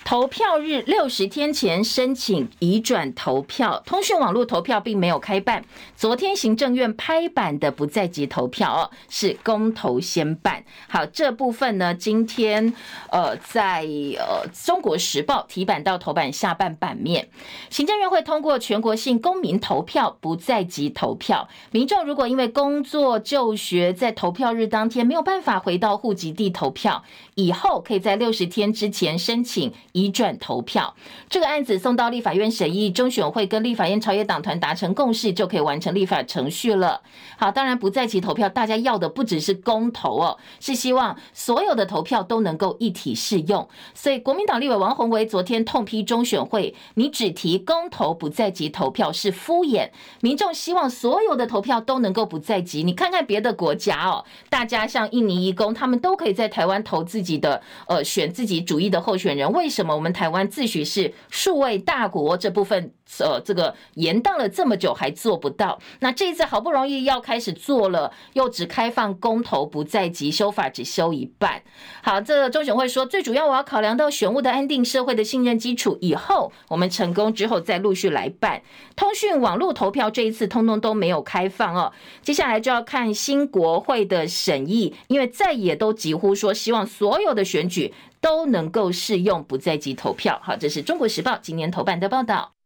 [0.03, 5.63] 投票日六十天前申请移转投票，通讯网络投票并没有开办。
[5.95, 10.63] 昨天行政院拍板的不在籍投票哦，是公投先办。
[10.87, 12.73] 好，这部分呢，今天
[13.11, 13.85] 呃在
[14.17, 17.29] 呃中国时报提版到头版下半版面，
[17.69, 21.47] 行政院会通过全国性公民投票不在籍投票。
[21.69, 27.03] 民众如果因为工作就学在投票日当天没有办法回到户籍地投票，
[27.35, 29.71] 以后可以在六十天之前申请。
[29.91, 30.95] 移转投票，
[31.29, 37.01] 这个案子送到立法院审议，中选会跟立法院朝野党团达成共识，就可以完成立法程序了。
[37.37, 43.67] 好，当然不在籍投票，大家要的不只是公投哦，是希望所有的投票都能够一体适用。
[43.93, 49.89] 所以国民党立委王鸿薇昨天痛批中选会，你只提公投不在籍投票是敷衍，
[50.21, 52.83] 民众希望所有的投票都能够不在籍。
[52.83, 59.78] 你看看别的国家哦，大家像印尼移工，他们都可以在台湾投自己的呃选自己主义的候选人，为什么？
[59.79, 59.95] 什么？
[59.95, 65.79] 我们台湾自诩是数位大国，这部分呃，这个延宕了这么久还做不到。
[66.01, 71.61] 那这一次好不容易要开始做了，又只开放公投不在即，修法只修一半。
[72.03, 75.97] 好，这个中选会说，最主要我要考量到选务的安定、社会的信任基础。
[76.01, 78.61] 以后我们成功之后再陆续来办
[78.97, 80.09] 通讯网络投票。
[80.09, 81.93] 这一次通通都没有开放哦。
[82.21, 87.93] 接下来就要看新国会的审议，因为在也都几乎说希望所有的选举。
[88.21, 90.39] 都能够适用不在籍投票。
[90.43, 92.58] 好，这是中国时报今年头版的报道。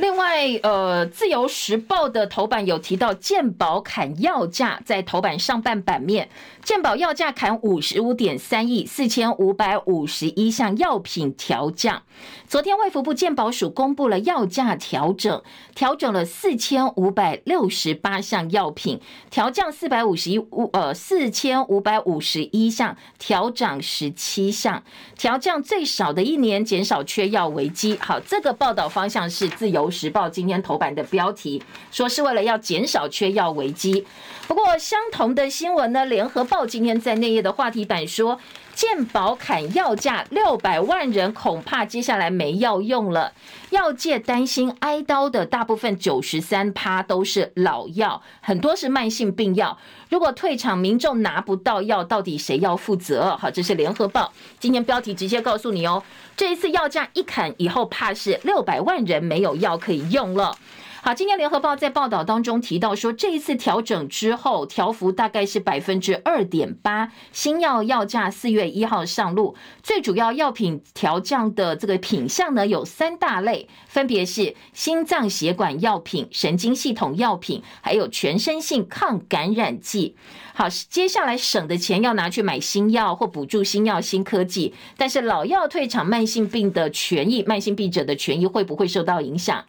[0.00, 6.30] 另外，呃，自由时报的头版有提到健保砍药价，在头版上半版面，
[6.64, 12.02] 健保药价砍五十五点三亿，四千五百五十一项药品调降。
[12.48, 15.42] 昨天卫福部健保署公布了药价调整，
[15.74, 18.98] 调整了四千五百六十八项药品，
[19.30, 24.82] 调降四百五十一五呃四千五百五十一项，调涨十七项，
[25.18, 27.98] 调降最少的一年，减少缺药危机。
[28.00, 29.89] 好，这个报道方向是自由。
[29.90, 34.06] 时报今天头版的标题说是为了要减少缺药危机，
[34.46, 38.38] 不过相同的新闻呢，联合报今天在内页的话题版说，
[38.80, 43.30] 健保砍药价六百万人恐怕接下来没药用了。
[43.68, 49.76] 药界担心挨刀的大部分九十三趴都是老药，很多是慢性病药。
[50.08, 53.36] 如果退场，民众拿不到药，到底谁要负责？
[53.36, 56.02] 好，这是联合报今天标题直接告诉你哦，
[56.34, 60.56] 这一次药价一砍以后，怕是六百万人没有药可以用了。
[61.02, 67.10] 好，今天联合报在报道当中提到说，这一次调整之后，调幅大概是百分之二点八。
[67.32, 80.14] 新药药价四月一号上路，最主要药品调降的这个品项呢，有三大类，分别是心脏血管药品、神经系统药品，还有全身性抗感染剂。
[80.52, 89.64] 好，接下来省的钱要拿去买新药或补助新药新科技，但是老药退场，慢性病的权益、慢性病者的权益会不会受到影响？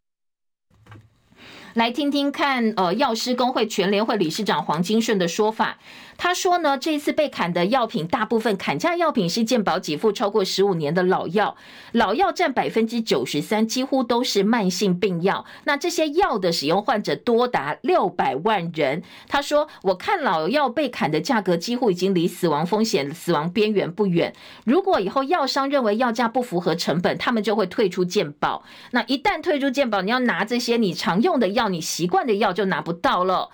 [1.74, 5.78] 来听听看，呃，药师公会全联会理事长黄金顺的说法。
[6.24, 11.56] 他说呢，这次被砍的药品，大部分砍价药品是健保给付超过十五年的老药，
[11.94, 15.44] 老药占百分之九十三，几乎都是慢性病药。
[15.64, 19.02] 那这些药的使用患者多达六百万人。
[19.28, 24.36] 他说，我看老药被砍的价格几乎已经离死亡风险、死亡边缘不远。
[24.64, 28.64] 如果以后药商认为药价不符合成本，他们就会退出健保。
[28.92, 33.50] 那一旦退出健保，你要拿这些你常用的药、你习惯的药就拿不到了。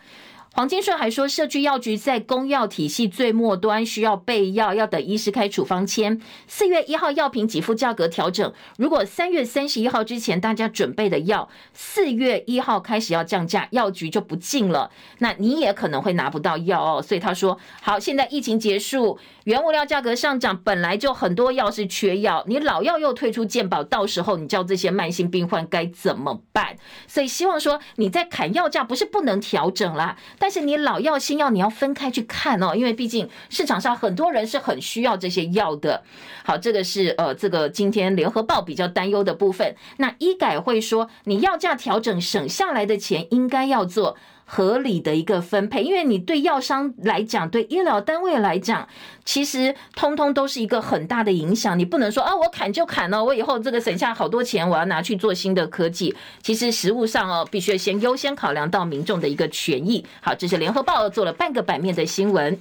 [0.57, 6.19] 黄金顺还说，社区药局在公药体系最末端，需要备药，要等医师开处方签。
[6.47, 14.89] 四月一号药品给付价格调整，如果三月三十一号之前大家准备的药，四月一号开始要降价，药局就不进了，
[15.19, 17.01] 那你也可能会拿不到药哦。
[17.03, 26.75] 所以他说，好，现在疫情结束，原物料价格上涨，本来就很多药是缺药，你老药又退出健保，到时候你叫这些慢性病患该怎么办？
[27.05, 36.01] 所以希望说你在砍药价，不是不能调整啦，但但是你老药新药你要分开去看哦，因为毕竟市场上很多人是很需要这些药的。
[36.45, 39.75] 好，这个是呃，这个今天联合报比较担忧的部分。
[39.97, 44.15] 那医改会说，你药价调整省下来的钱应该要做。
[44.49, 48.87] 合理的一个分配，因为你对药商来讲，对医疗单位来讲，
[49.25, 51.77] 其实通通都是一个很大的影响。
[51.77, 56.15] 你不能说啊，我砍就砍了，我以后这个省下好多钱，我要拿去做新的科技。
[56.41, 60.05] 其实实务上哦，必须先优先考量到民众的一个权益。
[60.21, 62.57] 好，这是联合报做了半个版面的新闻。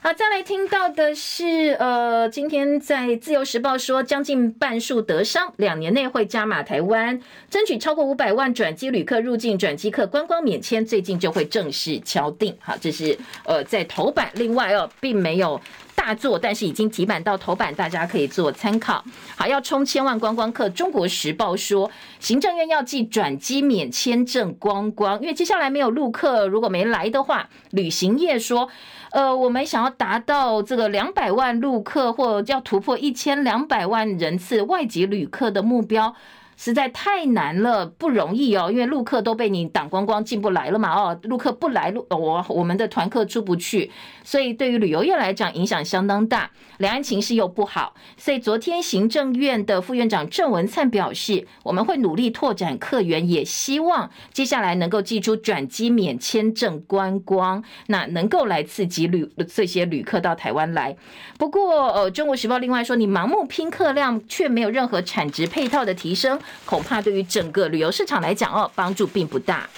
[0.00, 7.20] 好，再来听到的是，呃，今天在自由时报说，将近半数德商两年内会加码台湾，
[7.50, 12.56] 争取超过五百万转机旅客入境，转机客观光免签，最近就会正式敲定。
[12.60, 15.60] 好，这是呃在头版，另外哦，并没有
[15.98, 19.02] 大作，但是已经提版到头版，大家可以做参考。
[19.36, 21.90] 好，要冲千万观光客，中国时报说，
[22.20, 28.68] 行政院要寄转机免签证观光，因为接下来没有陆客，如果没来的话，旅行业说。
[29.10, 36.14] 呃，我们想要达到这个两百万陆客，或要突破一千两百万人次外籍旅客的目标。
[36.58, 40.92] 实在太难了，不容易哦，因为陆客都被你挡光光，进不来了嘛。
[40.92, 43.92] 哦，陆客不来，陆我我们的团客出不去，
[44.24, 46.50] 所以对于旅游业来讲影响相当大。
[46.78, 60.96] 两岸情势又不好，所以昨天行政院的副院长郑文灿表示，我们会努力拓展客源，也希望接下来能够寄出转机免签证观光，那能够来刺激旅这些旅客到台湾来。
[61.36, 66.38] 不过，呃，中国时报另外说，你盲目拼客量，却没有任何产值配套的提升。
[66.64, 69.68] 恐怕对于整个旅游市场来讲哦，帮助并不大。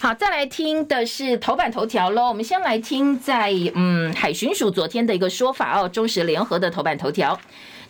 [0.00, 2.28] 好，再来听的是头版头条喽。
[2.28, 7.40] 我们先来听在嗯海巡署昨天的一个说法哦，中时联合的头版头条，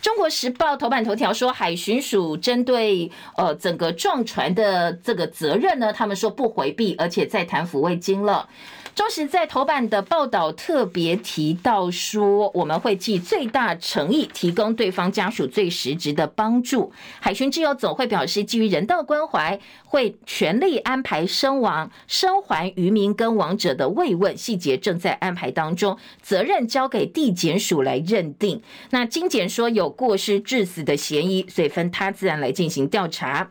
[0.01, 8.49] 中国时报头版头条说，海巡署针对呃整个撞船的这个责任呢，他们说不回避，而且在谈抚慰金了。
[8.95, 16.93] 中时在头版的报道特别提到说，我们会尽最大诚意提供对方家属最实质的帮助。
[17.19, 28.63] 海巡之友总会表示，基于人道关怀，会全力安排身亡、生还渔民跟亡者的慰问，细节正在安排当中，责任交给地检署来认定。
[28.91, 33.51] 那经检说有过失致死的嫌疑，所以分他自然来进行调查。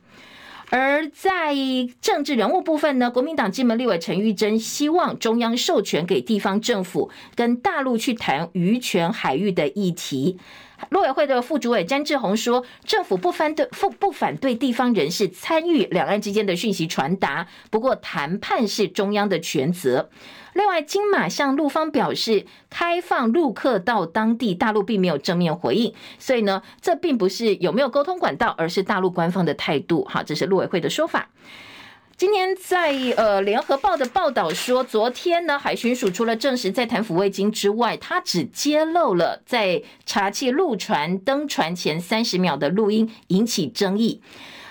[0.76, 1.53] 而在
[2.01, 10.39] 政治人物部分呢，国民党金门立委陈玉珍希望中央授权给地方政府跟大陆去谈渔权海域的议题。
[10.89, 20.09] 陆委会的副主委詹志宏说，政府不反对不不反对地方人士参与两岸之间的讯息传达，不过谈判是中央的权责。
[20.53, 30.05] 另外，金马向陆方表示开放陆客到当地，大陆并没有正面回应，所以呢，这并不是有没有沟通管道，而是大陆官方的态度。
[30.05, 31.29] 好，这是陆委会的说法。
[32.16, 44.22] 今天在呃联合报的报道说，昨天呢，海巡署除了证实在谈抚慰金之外，他只揭露了在查缉陆船登船前三十秒的录音，引起争议。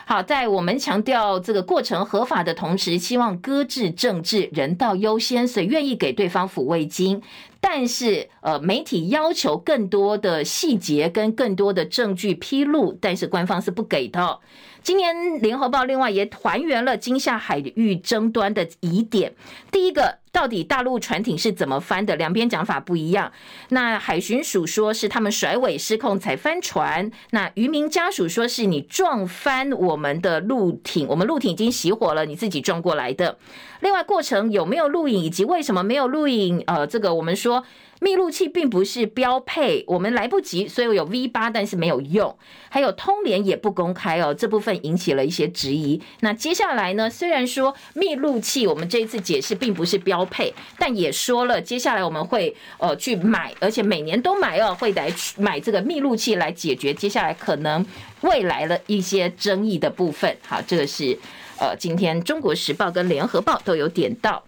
[0.07, 7.23] 好，在我们强调这个过程合法的同时，希望搁置政治，人道优先，所以愿意给对方抚慰金。
[7.61, 14.41] 但是，呃，媒体要求更多的细节跟更多的证据披露，但是官方是不给的。
[14.83, 19.33] 今年联合报另外也还原了金夏海域争端的疑点。
[19.71, 22.17] 第一个，到底大陆船艇是怎么翻的？
[22.17, 23.31] 两边讲法不一样。
[23.69, 33.39] 那海巡署说是他们甩尾失控才翻船，那渔民家属说是你撞翻我们的陆艇，我们陆艇已经熄火了，你自己撞过来的。
[33.81, 36.63] 另外，过程有没有录影，以及为什么没有录影？
[36.67, 37.65] 呃，这个我们说。
[38.03, 42.37] 密录器并不是标配，我们来不及，所以我有 V 八，但是没有用。
[42.69, 46.03] 还有通联也不公开哦，这部分引起了一些质疑。
[46.19, 47.09] 那接下来呢？
[47.09, 57.87] 虽然说密录器我们这一次解释并不是标配，但也说了接下来我们会呃去买，而且每年都买哦，会来买这个密录器来解决接下来可能
[58.23, 60.37] 未来的一些争议的部分。
[60.45, 61.17] 好，这个是
[61.61, 64.43] 呃今天中国时报跟联合报都有点到。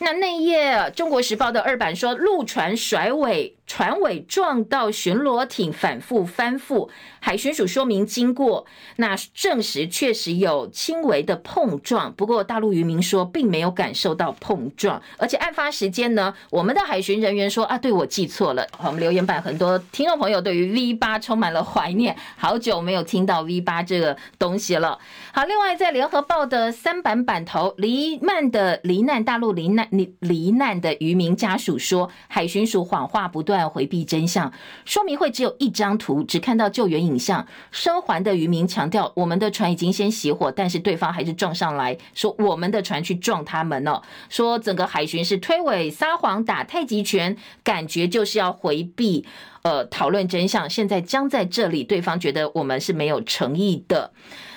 [0.00, 3.56] 那那页《中国时报》的二版说，陆船甩尾。
[3.70, 6.88] 船尾撞到巡逻艇，反复翻覆。
[7.20, 12.12] 海巡署说明经过，那证实确实有轻微的碰撞。
[12.14, 18.66] 不过大陆渔民说并没有感受到碰撞，而且案发时间呢，我们的海巡人员说啊，对，我记错了。
[18.82, 24.98] 我们留言板很多听众朋友对于 V 八充满了怀念，好久没有听到 V 八这个东西了。
[25.32, 33.60] 好，另外在联合报的三版版头，罹难的罹难大陆罹难罹罹难的渔民家属说，海巡署谎话不断。
[33.70, 34.50] 回避真相，
[34.84, 37.46] 说明会只有一张图，只看到救援影像。
[37.70, 44.02] 生还的渔民强调，我们的船已经先熄火，但是对方还是撞上来，说我们的船去撞他们了。
[44.30, 49.26] 说整个海巡是推诿撒谎打太极拳，感觉就是要回避
[49.62, 50.70] 呃讨论真相。
[50.70, 54.12] 现在僵在这里，对方觉得我们是没有诚意的。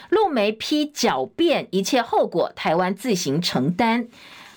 [0.10, 4.08] 陆媒批狡辩，一切后果台湾自行承担。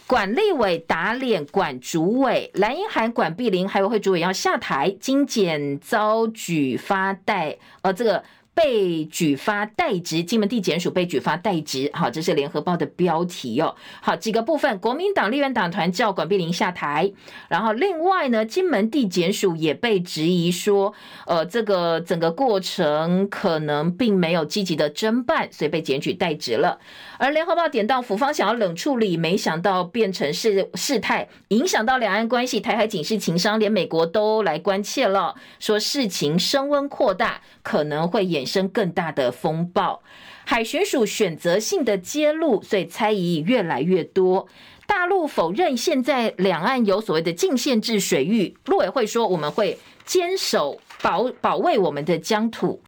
[0.06, 8.22] 管立委打脸管主委，蓝英涵管碧玲，还有会主委要下台，精简遭举发代，呃，这个。
[8.56, 11.90] 被举发代职，金门地检署被举发代职。
[11.92, 13.76] 好，这是联合报的标题哦。
[14.00, 17.12] 好，几个部分，国民党立院党团叫管碧玲下台，
[17.50, 20.94] 然后另外呢，金门地检署也被质疑说，
[21.26, 26.78] 呃，这个整个过程可能并没有积极的侦办，所以被检举代职了。
[27.18, 38.45] 而联合报点到，府方想要冷处理，没想到变成是事态，影响到两岸关系，台海警示情商，连美国都来关切了，说事情升温扩大，可能会演。
[38.46, 40.02] 生更大的风暴，
[40.44, 44.46] 海巡署选择性的揭露，所以猜疑越来越多。
[44.86, 52.80] 大陆否认现在两岸有所谓的禁限制水域，陆委会说我们会坚守保保卫我们的疆土。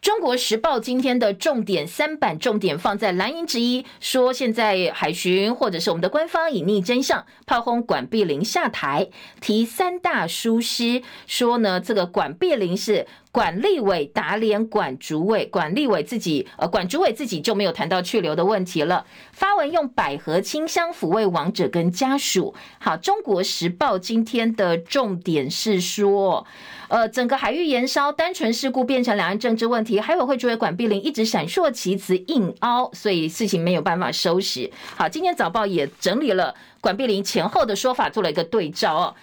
[0.00, 9.10] 中国时报今天的重点三版重点放在蓝营之一，说现在海巡或者是我们的官方隐匿真相，炮轰管碧玲下台，
[9.40, 13.06] 提三大疏失，说呢这个管碧玲是。
[13.32, 19.06] 管立委打脸管主委，管立委自己呃，管主委自己就没有谈到去留的问题了。
[19.32, 22.54] 发文用百合清香抚慰亡者跟家属。
[22.80, 26.44] 好，中国时报今天的重点是说，
[26.88, 30.00] 呃，整个海域延烧，单纯事故变成两岸政治问题。
[30.00, 34.68] 海委会主委管碧玲一直闪烁其词，硬凹，所以事情没有办法收拾。
[34.96, 39.14] 好，今天早报也整理了管碧玲前后的说法，做了一个对照哦。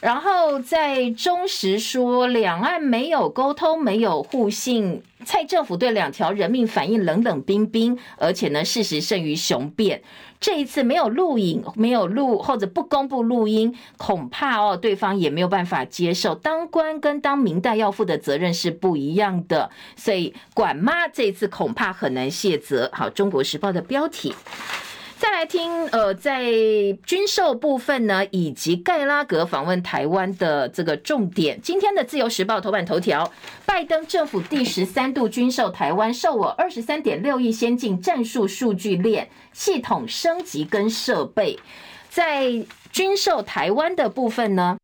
[0.00, 10.02] 然后在中时说，两岸没有沟通，没有互信，蔡政府对两条人命反应冷冷冰冰，而且呢，事实胜于雄辩。
[10.38, 16.34] 这一次没有录影，没有录或者不公布录音，恐怕哦，对方也没有办法接受。
[16.34, 22.90] 当官跟当民代要负的责任是不一样的，所以管妈这一次恐怕很难卸责。
[22.92, 24.34] 好，《中国时报》的标题。
[25.18, 26.44] 再来听，呃，在
[27.06, 31.58] 军售部分呢，以及盖拉格访问台湾的这个重点。
[31.62, 33.32] 今天的自由时报头版头条：
[33.64, 41.58] 拜登政府第十三度军售台湾，售我二十三点六亿先进战术数据链系统升级跟设备。
[42.10, 42.52] 在
[42.92, 44.76] 军售台湾的部分呢，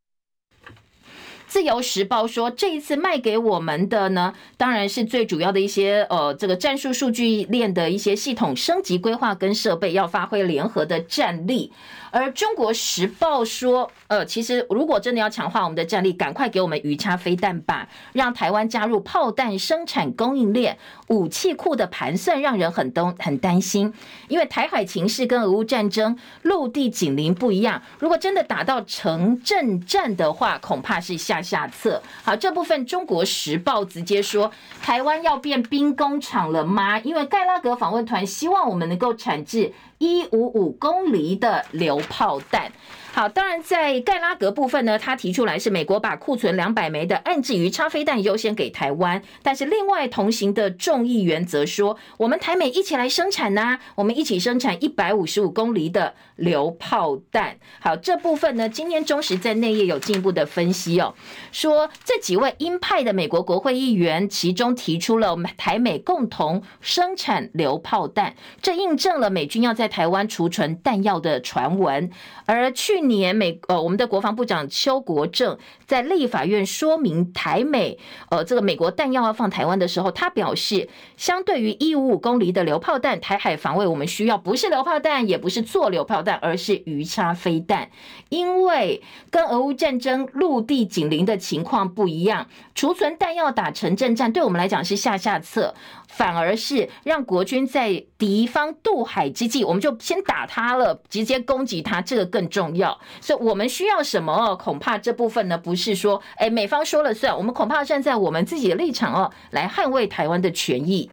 [1.53, 11.71] 自由时报说，这一次卖给我们的呢，当然是最主要的一些呃，这个战术数据链的一些系统升级规划跟设备，要发挥联合的战力。
[12.13, 20.77] 而中国时报说，呃，其实如果真的要强化我们的战力，赶快给我们鱼叉飞弹吧，让台湾加入炮弹生产供应链、
[21.09, 23.93] 武器库的盘算，让人很担很担心。
[24.29, 32.03] 因为台海情势跟俄乌战争陆地紧邻不一样，如果真的打到城镇战的话，恐怕是下下策。
[32.23, 34.53] 好，这部分中国时报直接说，
[34.83, 36.99] 台湾要变兵工厂了吗？
[37.01, 42.73] 因为盖拉格访问团希望我们能够产制一五五公里的榴炮弹。
[43.15, 57.59] 好，当然在盖拉格部分呢，他提出来是美国把库存两百枚的岸置鱼叉飞弹优先给台湾，但是另外同行的众议员则说，我们台美一起来生产呐、我们一起生产一百五十五公里的榴炮弹。
[57.81, 61.13] 好，这部分呢，今天中时在内页有进一步的分析哦，
[61.53, 72.11] 说这几位鹰派的美国国会议员，其中提出了台美共同生产榴炮弹，这印证了美军要在台湾储存弹药的传闻，
[72.47, 73.02] 而去。
[73.09, 77.99] 年美呃，我们的国防部长邱国正在立法院说明台美
[78.31, 87.91] 呃这个美国弹药要放台湾的时候，他表示，相对于一五五公里的榴炮弹，台海防卫我们需要不是榴炮弹，也不是做榴炮弹，而是鱼叉飞弹，
[88.29, 95.75] 因为跟俄乌战争陆地紧邻的情况不一样，储存弹药打城镇战，对我们来讲是下下策。
[96.13, 103.01] 反而是让国军在敌方渡海之际，我们就先打他了，直接攻击他，这个更重要。
[103.21, 104.55] 所以我们需要什么？
[104.57, 111.11] 恐怕这部分呢，不是说，哎，美方说了算，我们恐怕站在我们自己的立场哦，来捍卫台湾的权益。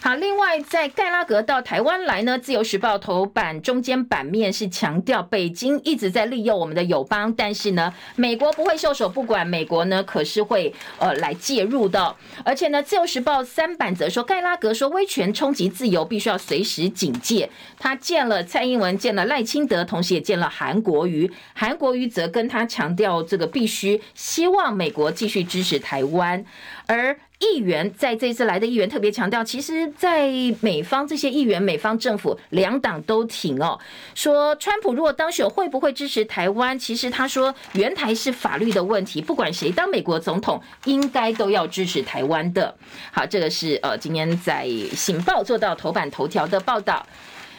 [0.00, 12.14] 好，另外在盖拉格到台湾来呢，《自由时报》头版中间版面是强调北京一直在利用我们的友邦，但是呢，美国不会袖手不管，美国呢可是会呃来介入的。
[12.44, 17.50] 而且呢，《自由时报》三版则说，盖拉格说威权冲击自由，必须要随时警戒。
[17.78, 21.30] 他见了蔡英文，见了赖清德，同时也见了韩国瑜。
[21.54, 26.44] 韩国瑜则跟他强调，这个必须希望美国继续支持台湾，
[26.86, 27.18] 而。
[27.38, 30.28] 议员在这次来的议员特别强调，其实，在
[30.60, 33.78] 美方这些议员，美方政府两党都挺哦，
[34.14, 36.76] 说川普如果当选会不会支持台湾？
[36.76, 42.74] 其实他说，援台是法律的问题，不管谁当美国总统，应该都要支持台湾的。
[43.12, 47.06] 好，这个是呃，今天在《醒报》做到头版头条的报道。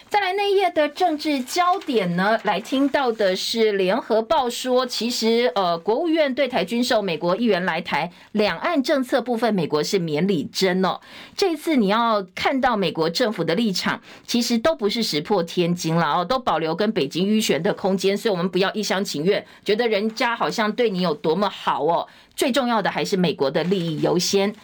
[0.09, 10.99] 再来那一页的政治焦点呢，来听到的是联合报说，其实呃，国务院对台军售，美国议员来台，两岸政策部分，美国是免礼真哦。
[11.37, 22.07] 这次你要看到美国政府的立场，其实都不是石破天惊了哦，都保留跟北京斡旋的空间，所以我们不要一厢情愿，觉得人家好像对你有多么好哦。
[22.35, 24.55] 最重要的还是美国的利益优先。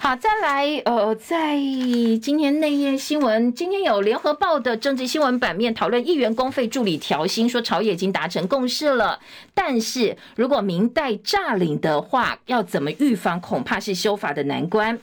[0.00, 1.56] 好，再来，呃，在
[2.22, 9.18] 今天内页新闻，今天有联合报的政治新闻版面讨论议员公费助理调薪，说朝野已经达成共识了，
[9.52, 14.96] 但是如果明代诈领的话，要怎么预防，恐怕是修法的难关。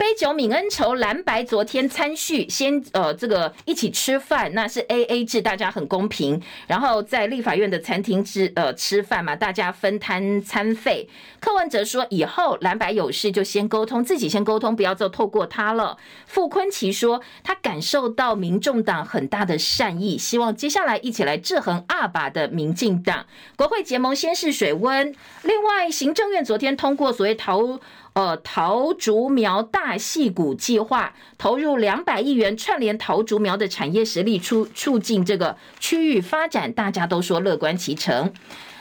[0.00, 6.40] 杯酒泯恩仇，蓝白昨天餐叙，先呃这个一起吃饭，那是 A A 制，大家很公平。
[6.66, 11.06] 然后在立法院的餐厅吃呃吃饭嘛，大家分摊餐费。
[11.38, 15.98] 柯文哲说，以后蓝白有事就先沟通，自己先沟通，不要再透过他了。
[16.24, 23.26] 傅昆萁说，他感受到民众党很大的善意，希望接下来一起来制衡二把的民进党。
[23.54, 25.14] 国会结盟先试水温。
[25.42, 27.78] 另外，行政院昨天通过所谓逃。
[28.20, 38.30] 呃，桃竹苗大戏谷计划投入两百亿元，串联桃竹苗的产业实力，促促进这个区域发展，大家都说乐观其成。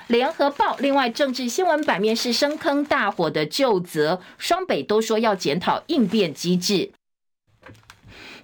[0.07, 6.91] 联合报另外政治新闻版面是深坑大火的旧责，双北都说要检讨应变机制。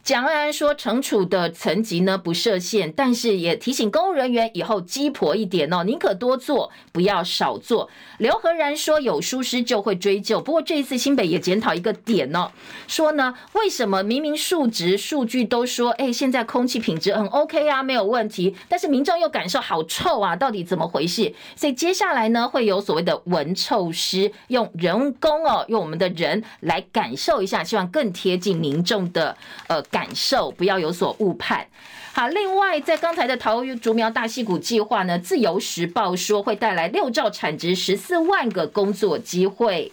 [0.05, 7.89] 蒋万安说，惩处的层级呢不设限，但是也提醒公务人员以后鸡婆一点哦，宁可多做，不要少做。
[8.19, 12.51] 刘和然说，有疏失就会追究，不过这一次新北也检讨一个点哦，
[12.87, 21.33] 说呢，为什么明明数值数据都说，哎，现在空气品质很 OK 啊，没有问题，但是民众又感受好臭啊，到底怎么回事？
[21.55, 29.35] 所以接下来呢，会有所谓的闻臭师，用人工哦，用我们的人来感受一下，希望更贴近民众的
[29.65, 29.81] 呃。
[29.95, 31.65] 感受不要有所误判。
[32.11, 39.89] 好，另外在刚才的桃竹苗大溪谷计划呢，自由时报说会带来六兆产值十四万个工作机会，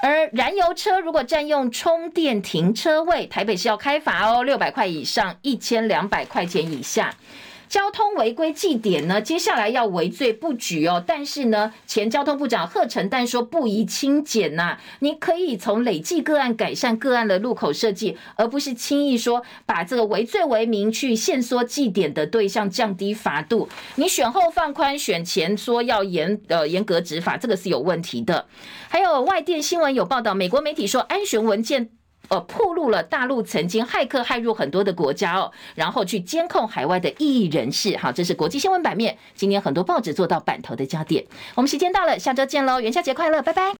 [0.00, 7.14] 而燃油车如果占用充电停车位，台北是要开罚哦，六百块以上，一千两百块钱以下。
[7.68, 11.02] 交通违规记点呢，接下来要围罪不举哦。
[11.06, 23.68] 但是呢，前交通部长贺陈旦说不宜轻检呐，你可以从累计个案改善个案的路口设计，而不是轻易说把这个围罪为名去限缩记点的对象，降低罚度。
[23.96, 28.46] 你选后放宽，选前说要严呃严格执法，这个是有问题的。
[28.88, 31.90] 还有外电新闻有报道，美国媒体说安全文件。
[32.28, 37.96] 呃，暴露了大陆曾经骇客骇入很多的国家哦，然后去监控海外的异议人士。
[37.96, 41.24] 好，这是国际新闻版面，今年很多报纸做到版头的焦点。
[41.54, 43.76] 我们时间到了，下周见喽，元宵节快乐，拜拜。